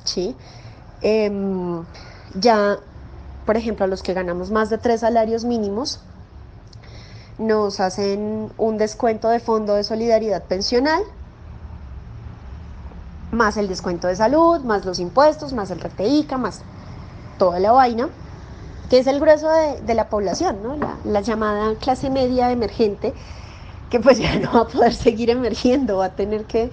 [0.05, 0.37] ¿sí?
[1.01, 1.85] Em,
[2.35, 2.79] ya,
[3.49, 6.01] por ejemplo, a los que ganamos más de tres salarios mínimos,
[7.38, 11.01] nos hacen un descuento de fondo de solidaridad pensional,
[13.32, 16.61] más el descuento de salud, más los impuestos, más el RTICA, más
[17.38, 18.11] toda la vaina,
[18.90, 20.76] que es el grueso de, la población, ¿no?
[21.07, 23.14] la, llamada clase media emergente,
[23.88, 26.70] que pues ya no va a poder seguir emergiendo, va a tener que,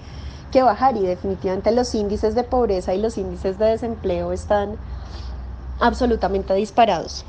[0.51, 4.75] que bajar y definitivamente los índices de pobreza y los índices de desempleo están
[5.79, 7.25] absolutamente disparados.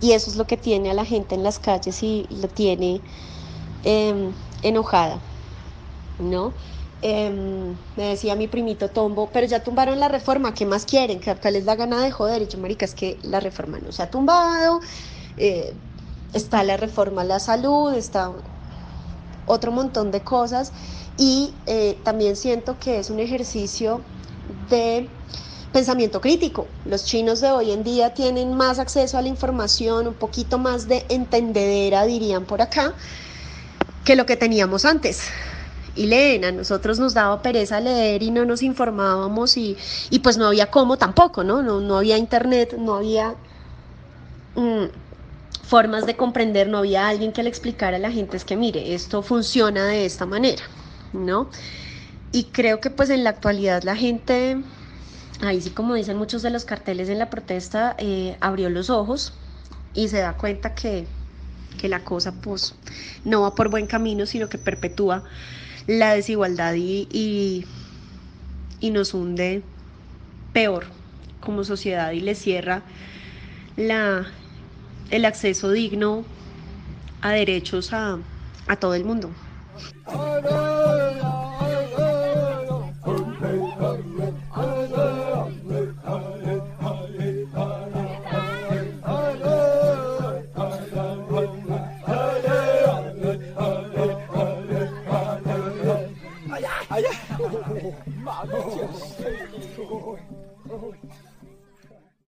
[0.00, 3.04] Y eso es lo que tiene a la gente en las calles y lo tiene
[3.82, 5.24] em, enojada,
[6.18, 6.56] ¿no?
[7.02, 11.20] Em, me decía mi primito Tombo, pero ya tumbaron la reforma, ¿qué más quieren?
[11.20, 12.42] ¿Qué les da gana de joder?
[12.42, 14.80] Y yo, marica, es que la reforma no se ha tumbado,
[15.36, 15.82] eh,
[16.32, 18.32] está la reforma a la salud, está
[19.44, 20.72] otro montón de cosas
[21.16, 24.06] y eh, también siento que es un ejercicio
[24.44, 25.10] de
[25.74, 26.68] pensamiento crítico.
[26.84, 30.86] Los chinos de hoy en día tienen más acceso a la información, un poquito más
[30.86, 32.94] de entendedera, dirían por acá,
[34.04, 35.22] que lo que teníamos antes.
[35.96, 39.76] Y leen, a nosotros nos daba pereza leer y no nos informábamos y,
[40.22, 41.60] pues no había cómo tampoco, ¿no?
[41.60, 43.34] No, había internet, no había
[44.54, 44.84] mm,
[45.64, 48.94] formas de comprender, no había alguien que le explicara a la gente es que mire,
[48.94, 50.62] esto funciona de esta manera,
[51.12, 51.50] ¿no?
[52.30, 54.62] Y creo que pues en la actualidad la gente
[55.40, 59.32] ahí sí como dicen muchos de los carteles en la protesta, eh, abrió los ojos
[59.94, 61.06] y se da cuenta que,
[61.82, 62.74] la cosa pues
[63.26, 65.22] no va por buen camino, sino que perpetúa
[65.86, 67.08] la desigualdad y,
[68.80, 69.62] y, nos hunde
[70.54, 70.86] peor
[71.40, 72.82] como sociedad y le cierra
[73.76, 74.26] la,
[75.10, 76.24] el acceso digno
[77.20, 78.18] a derechos a,
[78.66, 79.30] a todo el mundo.